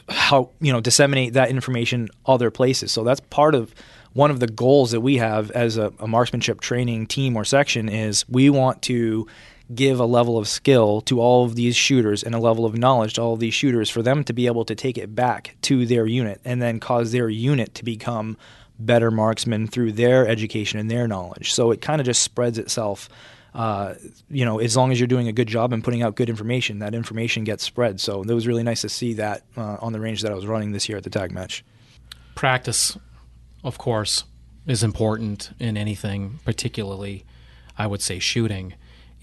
how 0.08 0.50
you 0.60 0.72
know 0.72 0.80
disseminate 0.80 1.34
that 1.34 1.50
information 1.50 2.08
other 2.26 2.50
places. 2.50 2.90
So 2.90 3.04
that's 3.04 3.20
part 3.20 3.54
of 3.54 3.74
one 4.12 4.30
of 4.30 4.40
the 4.40 4.46
goals 4.46 4.90
that 4.90 5.00
we 5.00 5.16
have 5.16 5.50
as 5.52 5.76
a, 5.76 5.92
a 5.98 6.08
marksmanship 6.08 6.60
training 6.60 7.06
team 7.06 7.36
or 7.36 7.44
section 7.44 7.88
is 7.88 8.28
we 8.28 8.50
want 8.50 8.82
to 8.82 9.26
give 9.74 10.00
a 10.00 10.04
level 10.06 10.38
of 10.38 10.48
skill 10.48 11.02
to 11.02 11.20
all 11.20 11.44
of 11.44 11.54
these 11.54 11.76
shooters 11.76 12.22
and 12.22 12.34
a 12.34 12.38
level 12.38 12.64
of 12.64 12.76
knowledge 12.76 13.14
to 13.14 13.20
all 13.20 13.34
of 13.34 13.40
these 13.40 13.52
shooters 13.52 13.90
for 13.90 14.02
them 14.02 14.24
to 14.24 14.32
be 14.32 14.46
able 14.46 14.64
to 14.64 14.74
take 14.74 14.96
it 14.96 15.14
back 15.14 15.56
to 15.60 15.84
their 15.84 16.06
unit 16.06 16.40
and 16.44 16.62
then 16.62 16.80
cause 16.80 17.12
their 17.12 17.28
unit 17.28 17.74
to 17.74 17.84
become 17.84 18.36
better 18.78 19.10
marksmen 19.10 19.66
through 19.66 19.92
their 19.92 20.26
education 20.26 20.78
and 20.78 20.90
their 20.90 21.06
knowledge. 21.06 21.52
So 21.52 21.70
it 21.70 21.82
kind 21.82 22.00
of 22.00 22.06
just 22.06 22.22
spreads 22.22 22.58
itself 22.58 23.10
uh, 23.54 23.94
you 24.30 24.44
know, 24.44 24.58
as 24.58 24.76
long 24.76 24.92
as 24.92 25.00
you're 25.00 25.06
doing 25.06 25.26
a 25.26 25.32
good 25.32 25.48
job 25.48 25.72
and 25.72 25.82
putting 25.82 26.02
out 26.02 26.14
good 26.14 26.28
information, 26.28 26.80
that 26.80 26.94
information 26.94 27.44
gets 27.44 27.64
spread. 27.64 28.00
So 28.00 28.22
it 28.22 28.32
was 28.32 28.46
really 28.46 28.62
nice 28.62 28.82
to 28.82 28.88
see 28.88 29.14
that 29.14 29.42
uh, 29.56 29.78
on 29.80 29.92
the 29.92 30.00
range 30.00 30.22
that 30.22 30.30
I 30.30 30.34
was 30.34 30.46
running 30.46 30.72
this 30.72 30.88
year 30.88 30.98
at 30.98 31.04
the 31.04 31.10
tag 31.10 31.32
match. 31.32 31.64
Practice, 32.34 32.96
of 33.64 33.78
course, 33.78 34.24
is 34.66 34.82
important 34.82 35.50
in 35.58 35.76
anything, 35.76 36.40
particularly, 36.44 37.24
I 37.76 37.86
would 37.86 38.02
say, 38.02 38.18
shooting. 38.18 38.74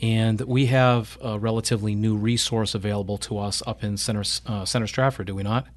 And 0.01 0.41
we 0.41 0.65
have 0.67 1.17
a 1.21 1.39
relatively 1.39 1.95
new 1.95 2.15
resource 2.15 2.75
available 2.75 3.17
to 3.19 3.37
us 3.37 3.63
up 3.65 3.83
in 3.83 3.97
Center, 3.97 4.23
uh, 4.45 4.65
Center 4.65 4.87
Strafford, 4.87 5.27
do 5.27 5.35
we 5.35 5.43
not? 5.43 5.67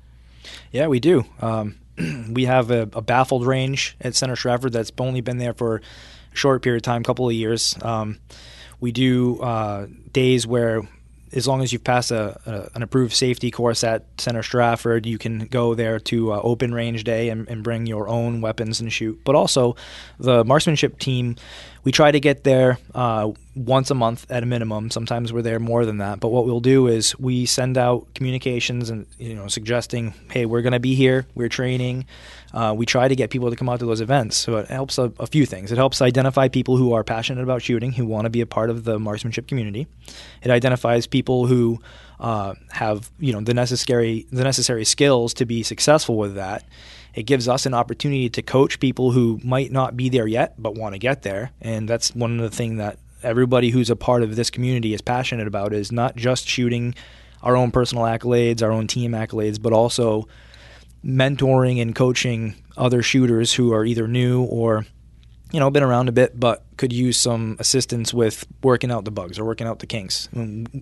Yeah, 0.72 0.88
we 0.88 1.00
do. 1.00 1.24
Um, 1.40 1.76
we 2.32 2.46
have 2.46 2.70
a, 2.70 2.82
a, 2.92 3.02
baffled 3.02 3.46
range 3.46 3.96
at 4.00 4.14
Center 4.14 4.36
Strafford 4.36 4.72
that's 4.72 4.92
only 4.98 5.20
been 5.20 5.38
there 5.38 5.54
for 5.54 5.76
a 5.76 5.80
short 6.32 6.62
period 6.62 6.78
of 6.78 6.82
time, 6.82 7.02
couple 7.04 7.28
of 7.28 7.34
years. 7.34 7.76
Um, 7.82 8.18
we 8.80 8.92
do 8.92 9.40
uh, 9.40 9.86
days 10.12 10.46
where, 10.46 10.82
as 11.32 11.46
long 11.46 11.62
as 11.62 11.72
you've 11.72 11.84
passed 11.84 12.10
a, 12.10 12.40
a, 12.46 12.76
an 12.76 12.82
approved 12.82 13.12
safety 13.12 13.50
course 13.50 13.84
at 13.84 14.04
Center 14.18 14.42
Strafford, 14.42 15.06
you 15.06 15.18
can 15.18 15.46
go 15.46 15.74
there 15.74 15.98
to 16.00 16.32
uh, 16.32 16.40
open 16.42 16.72
range 16.72 17.04
day 17.04 17.28
and, 17.28 17.48
and, 17.48 17.62
bring 17.62 17.86
your 17.86 18.08
own 18.08 18.40
weapons 18.40 18.80
and 18.80 18.92
shoot. 18.92 19.20
But 19.24 19.34
also, 19.34 19.76
the 20.18 20.44
marksmanship 20.44 20.98
team, 20.98 21.36
we 21.88 21.92
try 21.92 22.10
to 22.10 22.20
get 22.20 22.44
there 22.44 22.76
uh, 22.94 23.32
once 23.54 23.90
a 23.90 23.94
month 23.94 24.30
at 24.30 24.42
a 24.42 24.46
minimum. 24.46 24.90
Sometimes 24.90 25.32
we're 25.32 25.40
there 25.40 25.58
more 25.58 25.86
than 25.86 25.96
that. 25.98 26.20
But 26.20 26.28
what 26.28 26.44
we'll 26.44 26.60
do 26.60 26.86
is 26.86 27.18
we 27.18 27.46
send 27.46 27.78
out 27.78 28.12
communications 28.14 28.90
and 28.90 29.06
you 29.16 29.34
know 29.34 29.48
suggesting, 29.48 30.12
hey, 30.30 30.44
we're 30.44 30.60
going 30.60 30.74
to 30.74 30.80
be 30.80 30.94
here, 30.94 31.26
we're 31.34 31.48
training 31.48 32.04
uh, 32.52 32.74
we 32.76 32.86
try 32.86 33.08
to 33.08 33.14
get 33.14 33.30
people 33.30 33.50
to 33.50 33.56
come 33.56 33.68
out 33.68 33.80
to 33.80 33.86
those 33.86 34.00
events. 34.00 34.36
So 34.36 34.56
it 34.56 34.68
helps 34.68 34.98
a, 34.98 35.12
a, 35.18 35.26
few 35.26 35.44
things. 35.44 35.70
It 35.70 35.76
helps 35.76 36.00
identify 36.00 36.48
people 36.48 36.76
who 36.76 36.92
are 36.92 37.04
passionate 37.04 37.42
about 37.42 37.62
shooting, 37.62 37.92
who 37.92 38.06
want 38.06 38.24
to 38.24 38.30
be 38.30 38.40
a 38.40 38.46
part 38.46 38.70
of 38.70 38.84
the 38.84 38.98
marksmanship 38.98 39.46
community. 39.46 39.86
It 40.42 40.50
identifies 40.50 41.06
people 41.06 41.46
who 41.46 41.80
uh, 42.20 42.54
have 42.70 43.10
you 43.18 43.32
know 43.32 43.40
the 43.40 43.54
necessary 43.54 44.26
the 44.32 44.44
necessary 44.44 44.84
skills 44.84 45.34
to 45.34 45.46
be 45.46 45.62
successful 45.62 46.16
with 46.16 46.34
that. 46.36 46.64
It 47.18 47.26
gives 47.26 47.48
us 47.48 47.66
an 47.66 47.74
opportunity 47.74 48.30
to 48.30 48.42
coach 48.42 48.78
people 48.78 49.10
who 49.10 49.40
might 49.42 49.72
not 49.72 49.96
be 49.96 50.08
there 50.08 50.28
yet 50.28 50.54
but 50.56 50.76
want 50.76 50.94
to 50.94 51.00
get 51.00 51.22
there, 51.22 51.50
and 51.60 51.88
that's 51.88 52.14
one 52.14 52.38
of 52.38 52.48
the 52.48 52.56
things 52.56 52.78
that 52.78 53.00
everybody 53.24 53.70
who's 53.70 53.90
a 53.90 53.96
part 53.96 54.22
of 54.22 54.36
this 54.36 54.50
community 54.50 54.94
is 54.94 55.00
passionate 55.00 55.48
about 55.48 55.72
is 55.72 55.90
not 55.90 56.14
just 56.14 56.46
shooting 56.46 56.94
our 57.42 57.56
own 57.56 57.72
personal 57.72 58.04
accolades, 58.04 58.62
our 58.62 58.70
own 58.70 58.86
team 58.86 59.14
accolades, 59.14 59.60
but 59.60 59.72
also 59.72 60.28
mentoring 61.04 61.82
and 61.82 61.96
coaching 61.96 62.54
other 62.76 63.02
shooters 63.02 63.52
who 63.52 63.72
are 63.72 63.84
either 63.84 64.06
new 64.06 64.44
or 64.44 64.86
you 65.52 65.60
know 65.60 65.70
been 65.70 65.82
around 65.82 66.08
a 66.08 66.12
bit 66.12 66.38
but 66.38 66.64
could 66.76 66.92
use 66.92 67.16
some 67.16 67.56
assistance 67.58 68.14
with 68.14 68.46
working 68.62 68.90
out 68.90 69.04
the 69.04 69.10
bugs 69.10 69.38
or 69.38 69.44
working 69.44 69.66
out 69.66 69.80
the 69.80 69.86
kinks. 69.86 70.28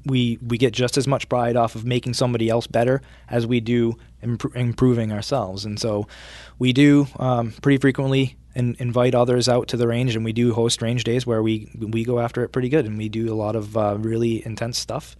We 0.04 0.38
we 0.46 0.58
get 0.58 0.72
just 0.72 0.96
as 0.96 1.06
much 1.06 1.28
pride 1.28 1.56
off 1.56 1.74
of 1.74 1.84
making 1.84 2.14
somebody 2.14 2.48
else 2.48 2.66
better 2.66 3.02
as 3.28 3.46
we 3.46 3.60
do 3.60 3.96
improving 4.22 5.12
ourselves. 5.12 5.64
And 5.64 5.78
so 5.78 6.06
we 6.58 6.72
do 6.72 7.06
um, 7.18 7.52
pretty 7.62 7.78
frequently 7.78 8.36
in, 8.54 8.76
invite 8.78 9.14
others 9.14 9.48
out 9.48 9.68
to 9.68 9.76
the 9.76 9.86
range 9.86 10.16
and 10.16 10.24
we 10.24 10.32
do 10.32 10.52
host 10.52 10.82
range 10.82 11.04
days 11.04 11.26
where 11.26 11.42
we 11.42 11.70
we 11.78 12.04
go 12.04 12.18
after 12.18 12.42
it 12.42 12.48
pretty 12.48 12.68
good 12.68 12.86
and 12.86 12.98
we 12.98 13.08
do 13.08 13.32
a 13.32 13.36
lot 13.36 13.56
of 13.56 13.76
uh, 13.76 13.96
really 13.98 14.44
intense 14.44 14.78
stuff. 14.78 15.16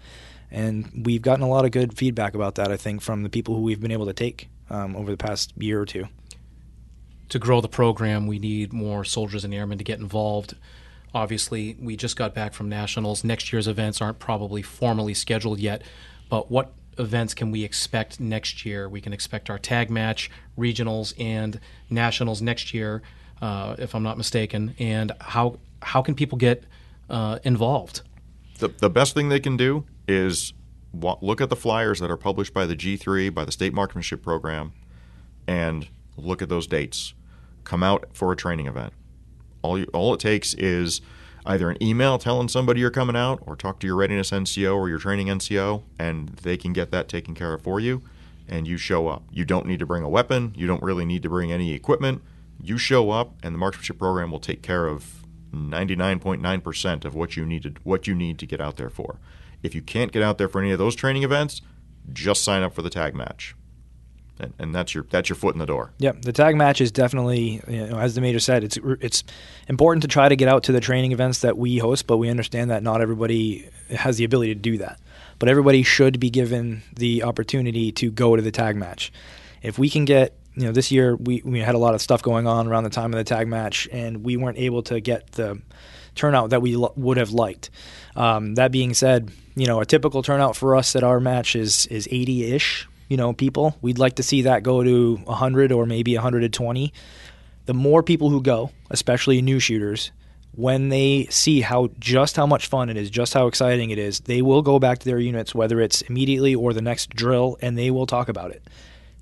And 0.51 1.05
we've 1.05 1.23
gotten 1.23 1.45
a 1.45 1.49
lot 1.49 1.65
of 1.65 1.73
good 1.73 1.99
feedback 1.99 2.35
about 2.37 2.55
that 2.55 2.71
i 2.71 2.77
think 2.77 3.03
from 3.03 3.25
the 3.25 3.29
people 3.29 3.57
who 3.57 3.63
we've 3.63 3.81
been 3.81 3.91
able 3.91 4.07
to 4.07 4.13
take 4.13 4.49
um, 4.71 4.95
over 4.95 5.11
the 5.11 5.17
past 5.17 5.53
year 5.57 5.81
or 5.81 5.87
two. 5.87 6.07
To 7.31 7.39
grow 7.39 7.61
the 7.61 7.69
program, 7.69 8.27
we 8.27 8.39
need 8.39 8.73
more 8.73 9.05
soldiers 9.05 9.45
and 9.45 9.53
airmen 9.53 9.79
to 9.79 9.85
get 9.85 9.99
involved. 9.99 10.55
Obviously, 11.15 11.77
we 11.81 11.97
just 11.97 12.17
got 12.17 12.35
back 12.35 12.55
from 12.55 12.69
nationals. 12.69 13.25
Next 13.25 13.53
year's 13.53 13.67
events 13.67 14.01
aren't 14.01 14.19
probably 14.19 14.63
formally 14.63 15.15
scheduled 15.15 15.59
yet, 15.59 15.83
but 16.29 16.51
what 16.51 16.73
events 16.99 17.35
can 17.35 17.51
we 17.51 17.65
expect 17.65 18.21
next 18.21 18.65
year? 18.65 18.89
We 18.89 19.01
can 19.01 19.13
expect 19.13 19.51
our 19.51 19.59
tag 19.59 19.91
match, 19.91 20.31
regionals, 20.59 21.15
and 21.19 21.61
nationals 21.91 22.43
next 22.43 22.73
year, 22.73 23.03
uh, 23.41 23.77
if 23.79 23.95
I'm 23.95 24.03
not 24.03 24.19
mistaken. 24.19 24.75
And 24.79 25.13
how 25.21 25.59
how 25.83 26.03
can 26.03 26.15
people 26.15 26.39
get 26.39 26.65
uh, 27.11 27.39
involved? 27.45 28.03
The, 28.59 28.69
the 28.69 28.91
best 28.91 29.15
thing 29.15 29.29
they 29.29 29.41
can 29.41 29.57
do 29.57 29.85
is 30.09 30.53
look 30.93 31.41
at 31.41 31.51
the 31.51 31.57
flyers 31.57 32.01
that 32.01 32.11
are 32.11 32.17
published 32.17 32.55
by 32.55 32.67
the 32.67 32.75
G3, 32.75 33.33
by 33.33 33.45
the 33.45 33.53
state 33.53 33.75
marksmanship 33.75 34.23
program, 34.23 34.73
and 35.47 35.89
look 36.17 36.43
at 36.43 36.49
those 36.49 36.67
dates. 36.67 37.15
Come 37.65 37.83
out 37.83 38.07
for 38.13 38.33
a 38.33 38.37
training 38.37 38.67
event. 38.67 38.93
All, 39.63 39.79
you, 39.79 39.87
all 39.93 40.15
it 40.15 40.21
takes 40.21 40.55
is 40.55 41.01
either 41.45 41.71
an 41.71 41.83
email 41.83 42.19
telling 42.19 42.49
somebody 42.49 42.81
you're 42.81 42.91
coming 42.91 43.17
out, 43.17 43.43
or 43.47 43.57
talk 43.57 43.79
to 43.81 43.87
your 43.87 43.97
readiness 43.97 44.31
NCO 44.31 44.77
or 44.77 44.89
your 44.89 44.99
training 44.99 45.29
NCO, 45.29 45.83
and 45.99 46.29
they 46.31 46.57
can 46.57 46.73
get 46.73 46.91
that 46.91 47.09
taken 47.09 47.35
care 47.35 47.55
of 47.55 47.63
for 47.63 47.81
you. 47.81 48.03
And 48.49 48.67
you 48.67 48.77
show 48.77 49.09
up. 49.09 49.25
You 49.31 49.45
don't 49.45 49.67
need 49.67 49.81
to 49.81 49.87
bring 49.87 50.05
a 50.05 50.09
weapon. 50.09 50.53
You 50.57 50.67
don't 50.67 50.83
really 50.83 51.05
need 51.05 51.23
to 51.23 51.29
bring 51.29 51.51
any 51.51 51.73
equipment. 51.73 52.23
You 52.63 52.79
show 52.79 53.11
up, 53.11 53.35
and 53.43 53.55
the 53.55 53.59
marksmanship 53.59 53.99
program 53.99 54.31
will 54.31 54.41
take 54.41 54.63
care 54.63 54.87
of 54.87 55.25
99.9% 55.53 57.05
of 57.05 57.15
what 57.15 57.37
you 57.37 57.45
needed, 57.45 57.79
what 57.85 58.07
you 58.07 58.15
need 58.15 58.39
to 58.39 58.47
get 58.47 58.61
out 58.61 58.77
there 58.77 58.91
for. 58.91 59.19
If 59.63 59.75
you 59.75 59.83
can't 59.83 60.13
get 60.13 60.23
out 60.23 60.39
there 60.39 60.49
for 60.49 60.61
any 60.61 60.71
of 60.71 60.79
those 60.79 60.95
training 60.95 61.23
events, 61.23 61.63
just 62.13 62.45
sign 62.45 62.63
up 62.63 62.75
for 62.75 62.83
the 62.83 62.91
tag 62.91 63.15
match. 63.15 63.55
And, 64.39 64.53
and 64.59 64.75
that's 64.75 64.95
your 64.95 65.07
that's 65.11 65.29
your 65.29 65.37
foot 65.37 65.55
in 65.55 65.59
the 65.59 65.67
door. 65.67 65.93
Yep, 65.99 66.23
the 66.23 66.33
tag 66.33 66.57
match 66.57 66.81
is 66.81 66.93
definitely, 66.93 67.63
you 67.69 67.87
know, 67.87 67.99
as 67.99 68.15
the 68.15 68.21
major 68.21 68.41
said, 68.41 68.65
it's 68.65 68.79
it's 69.01 69.25
important 69.69 70.03
to 70.03 70.09
try 70.09 70.29
to 70.29 70.37
get 70.37 70.49
out 70.49 70.65
to 70.65 70.73
the 70.73 70.81
training 70.81 71.13
events 71.13 71.41
that 71.41 71.57
we 71.57 71.79
host, 71.79 72.07
but 72.07 72.19
we 72.19 72.29
understand 72.29 72.71
that 72.71 72.83
not 72.83 73.01
everybody 73.01 73.69
has 73.91 74.19
the 74.19 74.25
ability 74.25 74.55
to 74.55 74.61
do 74.61 74.79
that. 74.79 75.01
But 75.39 75.49
everybody 75.49 75.83
should 75.83 76.21
be 76.21 76.31
given 76.31 76.83
the 76.95 77.23
opportunity 77.23 77.93
to 77.93 78.11
go 78.11 78.37
to 78.37 78.43
the 78.43 78.51
tag 78.51 78.77
match. 78.77 79.13
If 79.63 79.79
we 79.79 79.91
can 79.91 80.05
get, 80.05 80.35
you 80.55 80.65
know, 80.65 80.73
this 80.73 80.91
year 80.91 81.17
we, 81.17 81.43
we 81.45 81.61
had 81.61 81.75
a 81.75 81.79
lot 81.79 81.95
of 81.95 82.01
stuff 82.01 82.23
going 82.23 82.47
on 82.47 82.67
around 82.67 82.85
the 82.85 82.91
time 82.91 83.13
of 83.13 83.19
the 83.19 83.25
tag 83.25 83.49
match, 83.49 83.89
and 83.93 84.25
we 84.25 84.37
weren't 84.37 84.59
able 84.59 84.83
to 84.85 85.01
get 85.01 85.33
the 85.33 85.61
turnout 86.15 86.51
that 86.51 86.63
we 86.63 86.77
would 86.97 87.17
have 87.17 87.31
liked. 87.31 87.71
Um, 88.17 88.55
that 88.55 88.73
being 88.73 88.95
said, 88.95 89.31
you 89.55 89.67
know, 89.67 89.81
a 89.81 89.87
typical 89.87 90.23
turnout 90.23 90.57
for 90.57 90.77
us 90.77 90.97
at 90.97 91.03
our 91.03 91.21
match 91.21 91.57
is 91.57 91.87
is 91.87 92.09
80 92.11 92.53
ish 92.53 92.89
you 93.09 93.17
know, 93.17 93.33
people. 93.33 93.77
We'd 93.81 93.99
like 93.99 94.17
to 94.17 94.23
see 94.23 94.43
that 94.43 94.63
go 94.63 94.83
to 94.83 95.17
100 95.17 95.73
or 95.73 95.87
maybe 95.87 96.15
120. 96.15 96.93
The 97.67 97.75
more 97.75 98.03
people 98.03 98.31
who 98.31 98.43
go, 98.43 98.71
especially 98.91 99.43
new 99.43 99.59
shooters, 99.59 100.13
when 100.53 100.89
they 100.89 101.27
see 101.31 101.61
how 101.61 101.91
just 101.99 102.37
how 102.37 102.47
much 102.47 102.67
fun 102.67 102.89
it 102.89 102.97
is, 102.97 103.11
just 103.11 103.35
how 103.35 103.47
exciting 103.47 103.91
it 103.91 103.99
is, 103.99 104.21
they 104.21 104.41
will 104.41 104.63
go 104.63 104.79
back 104.79 104.99
to 104.99 105.05
their 105.05 105.19
units, 105.19 105.55
whether 105.55 105.81
it's 105.81 106.01
immediately 106.03 106.55
or 106.55 106.73
the 106.73 106.81
next 106.81 107.11
drill, 107.11 107.59
and 107.61 107.77
they 107.77 107.91
will 107.91 108.07
talk 108.07 108.29
about 108.29 108.51
it. 108.51 108.63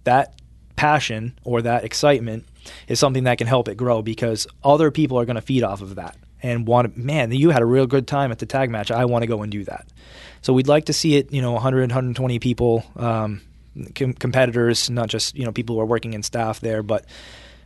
That 0.05 0.41
passion 0.77 1.39
or 1.45 1.63
that 1.63 1.85
excitement 1.85 2.47
is 2.89 2.99
something 2.99 3.25
that 3.25 3.39
can 3.39 3.47
help 3.47 3.69
it 3.69 3.77
grow 3.77 4.03
because 4.03 4.47
other 4.63 4.91
people 4.91 5.19
are 5.19 5.25
going 5.25 5.37
to 5.37 5.43
feed 5.43 5.63
off 5.63 5.83
of 5.83 5.97
that 5.97 6.17
and 6.43 6.67
want 6.67 6.95
to, 6.95 7.01
man, 7.01 7.33
you 7.33 7.51
had 7.51 7.63
a 7.63 7.67
real 7.67 7.87
good 7.87 8.07
time 8.07 8.31
at 8.31 8.39
the 8.39 8.47
tag 8.47 8.71
match. 8.71 8.91
I 8.91 9.05
want 9.07 9.23
to 9.23 9.27
go 9.27 9.43
and 9.43 9.51
do 9.51 9.65
that. 9.65 9.87
So 10.43 10.53
we'd 10.53 10.69
like 10.69 10.87
to 10.87 10.93
see 10.93 11.17
it, 11.17 11.33
you 11.33 11.41
know, 11.41 11.53
100, 11.53 11.81
120 11.81 12.39
people. 12.39 12.85
Um, 12.97 13.41
com- 13.95 14.15
competitors, 14.15 14.91
not 14.91 15.09
just 15.09 15.37
you 15.37 15.45
know 15.45 15.53
people 15.53 15.77
who 15.77 15.83
are 15.83 15.87
working 15.87 16.15
in 16.15 16.23
staff 16.23 16.61
there, 16.61 16.83
but. 16.83 17.05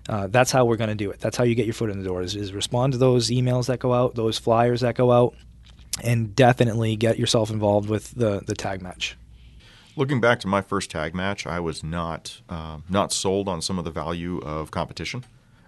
Uh, 0.09 0.27
that's 0.27 0.51
how 0.51 0.65
we're 0.65 0.79
going 0.79 0.89
to 0.89 0.95
do 0.95 1.11
it. 1.11 1.21
That's 1.21 1.37
how 1.37 1.45
you 1.45 1.55
get 1.55 1.67
your 1.67 1.75
foot 1.75 1.91
in 1.91 1.99
the 1.99 2.05
door. 2.05 2.23
Is, 2.23 2.35
is 2.35 2.55
respond 2.55 2.95
to 2.95 2.99
those 2.99 3.29
emails 3.29 3.67
that 3.67 3.79
go 3.79 3.93
out, 3.93 4.15
those 4.15 4.39
flyers 4.39 4.81
that 4.81 4.95
go 4.95 5.13
out, 5.13 5.35
and 6.03 6.35
definitely 6.35 6.97
get 6.97 7.19
yourself 7.19 7.51
involved 7.51 7.91
with 7.91 8.13
the 8.13 8.41
the 8.47 8.55
tag 8.55 8.81
match. 8.81 9.19
Looking 9.97 10.21
back 10.21 10.41
to 10.41 10.47
my 10.47 10.63
first 10.63 10.91
tag 10.91 11.15
match, 11.15 11.47
I 11.47 11.61
was 11.61 11.85
not 11.85 12.41
uh, 12.49 12.79
not 12.89 13.13
sold 13.13 13.49
on 13.49 13.61
some 13.61 13.79
of 13.79 13.85
the 13.85 13.91
value 13.91 14.39
of 14.39 14.71
competition. 14.71 15.25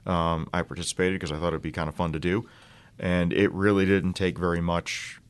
Um, 0.06 0.48
I 0.54 0.62
participated 0.62 1.20
because 1.20 1.32
I 1.32 1.38
thought 1.38 1.48
it'd 1.48 1.62
be 1.62 1.72
kind 1.72 1.88
of 1.88 1.94
fun 1.94 2.12
to 2.12 2.18
do, 2.18 2.48
and 2.98 3.32
it 3.32 3.52
really 3.52 3.84
didn't 3.84 4.14
take 4.14 4.38
very 4.38 4.60
much 4.60 5.20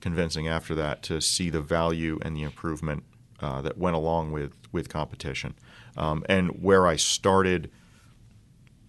convincing 0.00 0.48
after 0.48 0.74
that 0.74 1.02
to 1.04 1.20
see 1.20 1.48
the 1.48 1.62
value 1.62 2.18
and 2.22 2.36
the 2.36 2.42
improvement 2.42 3.04
uh, 3.44 3.60
that 3.60 3.76
went 3.76 3.94
along 3.94 4.32
with 4.32 4.56
with 4.72 4.88
competition. 4.88 5.54
Um, 5.98 6.24
and 6.30 6.62
where 6.62 6.86
I 6.86 6.96
started 6.96 7.70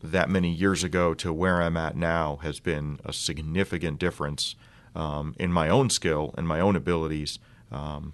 that 0.02 0.30
many 0.30 0.50
years 0.50 0.82
ago 0.82 1.14
to 1.16 1.34
where 1.34 1.62
I'm 1.62 1.76
at 1.76 1.98
now 1.98 2.38
has 2.38 2.62
been 2.62 3.00
a 3.04 3.12
significant 3.12 4.00
difference 4.00 4.56
um, 4.96 5.36
in 5.38 5.52
my 5.52 5.68
own 5.68 5.90
skill 5.90 6.34
and 6.38 6.48
my 6.48 6.62
own 6.62 6.78
abilities. 6.78 7.38
Um, 7.70 8.14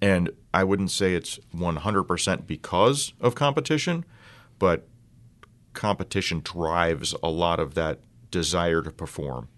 and 0.00 0.30
I 0.52 0.62
wouldn't 0.62 0.92
say 0.92 1.14
it's 1.14 1.40
100% 1.54 2.46
because 2.46 3.12
of 3.20 3.34
competition, 3.34 4.04
but 4.58 4.86
competition 5.72 6.42
drives 6.44 7.14
a 7.22 7.28
lot 7.28 7.58
of 7.58 7.74
that 7.74 7.98
desire 8.30 8.82
to 8.82 8.90
perform. 8.90 9.48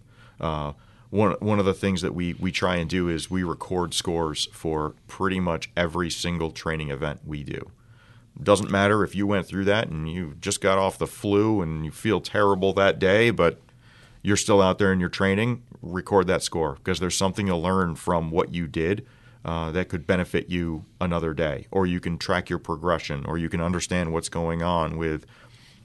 Uh, 0.41 0.73
one 1.11 1.33
one 1.41 1.59
of 1.59 1.65
the 1.65 1.75
things 1.75 2.03
that 2.03 2.15
we 2.15 2.35
we 2.35 2.53
try 2.53 2.77
and 2.77 2.89
do 2.91 3.09
is 3.09 3.31
we 3.31 3.43
record 3.43 3.95
scores 3.95 4.49
for 4.53 4.95
pretty 5.07 5.41
much 5.41 5.71
every 5.77 6.11
single 6.11 6.51
training 6.51 6.91
event 6.91 7.21
we 7.25 7.43
do. 7.43 7.71
Doesn't 8.43 8.71
matter 8.71 9.03
if 9.03 9.15
you 9.15 9.27
went 9.27 9.47
through 9.47 9.65
that 9.65 9.89
and 9.89 10.11
you 10.11 10.35
just 10.41 10.61
got 10.61 10.79
off 10.79 10.99
the 10.99 11.07
flu 11.07 11.63
and 11.63 11.85
you 11.85 11.91
feel 11.91 12.21
terrible 12.21 12.73
that 12.75 12.99
day, 12.99 13.31
but 13.31 13.61
you're 14.23 14.37
still 14.37 14.61
out 14.61 14.79
there 14.79 14.93
in 14.93 15.01
your 15.01 15.09
training, 15.09 15.63
record 15.81 16.27
that 16.27 16.43
score 16.43 16.75
because 16.75 17.01
there's 17.01 17.17
something 17.17 17.47
to 17.47 17.57
learn 17.57 17.95
from 17.95 18.31
what 18.31 18.53
you 18.53 18.67
did 18.67 19.07
uh, 19.45 19.71
that 19.71 19.89
could 19.89 20.07
benefit 20.07 20.51
you 20.51 20.85
another 21.01 21.33
day. 21.33 21.67
Or 21.71 21.87
you 21.87 22.01
can 22.01 22.19
track 22.19 22.51
your 22.51 22.59
progression, 22.59 23.25
or 23.25 23.39
you 23.39 23.49
can 23.49 23.61
understand 23.61 24.13
what's 24.13 24.29
going 24.29 24.63
on 24.63 24.97
with 24.97 25.25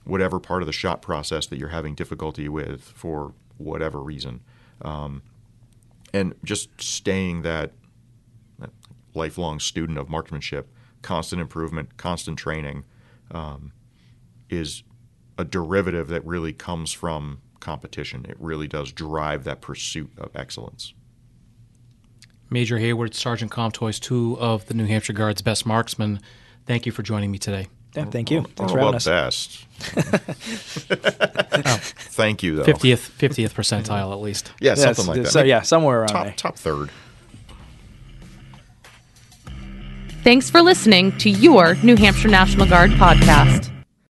whatever 0.03 0.39
part 0.39 0.63
of 0.63 0.65
the 0.65 0.73
shot 0.73 1.01
process 1.01 1.45
that 1.45 1.59
you're 1.59 1.69
having 1.69 1.93
difficulty 1.93 2.49
with 2.49 2.81
for 2.81 3.33
whatever 3.57 4.01
reason. 4.01 4.41
Um, 4.81 5.23
and 6.13 6.33
just 6.43 6.69
staying 6.81 7.43
that, 7.43 7.71
that, 8.59 8.71
lifelong 9.13 9.59
student 9.59 9.97
of 9.97 10.09
marksmanship, 10.09 10.67
constant 11.01 11.41
improvement, 11.41 11.97
constant 11.97 12.37
training, 12.37 12.83
um, 13.31 13.71
is 14.49 14.83
a 15.37 15.43
derivative 15.43 16.07
that 16.09 16.25
really 16.25 16.53
comes 16.53 16.91
from 16.91 17.41
competition. 17.59 18.25
It 18.27 18.37
really 18.39 18.67
does 18.67 18.91
drive 18.91 19.43
that 19.45 19.61
pursuit 19.61 20.11
of 20.17 20.35
excellence. 20.35 20.93
Major 22.49 22.77
Hayward, 22.79 23.15
Sergeant 23.15 23.49
Comtois, 23.49 23.97
two 23.99 24.37
of 24.39 24.65
the 24.65 24.73
New 24.73 24.85
Hampshire 24.85 25.13
Guard's 25.13 25.41
best 25.41 25.65
marksmen. 25.65 26.19
Thank 26.65 26.85
you 26.85 26.91
for 26.91 27.01
joining 27.01 27.31
me 27.31 27.37
today. 27.37 27.67
Yeah, 27.95 28.05
thank 28.05 28.31
you. 28.31 28.43
Thanks 28.55 28.71
for 28.71 28.79
having 28.79 28.95
us. 28.95 29.05
Best. 29.05 29.65
Thank 32.11 32.43
you, 32.43 32.57
though. 32.57 32.63
Fiftieth, 32.63 33.01
fiftieth 33.01 33.53
percentile 33.55 34.11
at 34.11 34.21
least. 34.21 34.51
Yeah, 34.59 34.75
something 34.75 35.07
like 35.07 35.23
that. 35.23 35.31
So 35.31 35.43
yeah, 35.43 35.61
somewhere 35.61 36.01
around 36.01 36.09
top 36.09 36.25
there. 36.25 36.33
top 36.37 36.55
third. 36.57 36.89
Thanks 40.23 40.49
for 40.51 40.61
listening 40.61 41.17
to 41.17 41.29
your 41.29 41.75
New 41.83 41.95
Hampshire 41.95 42.27
National 42.27 42.67
Guard 42.67 42.91
podcast. 42.91 43.71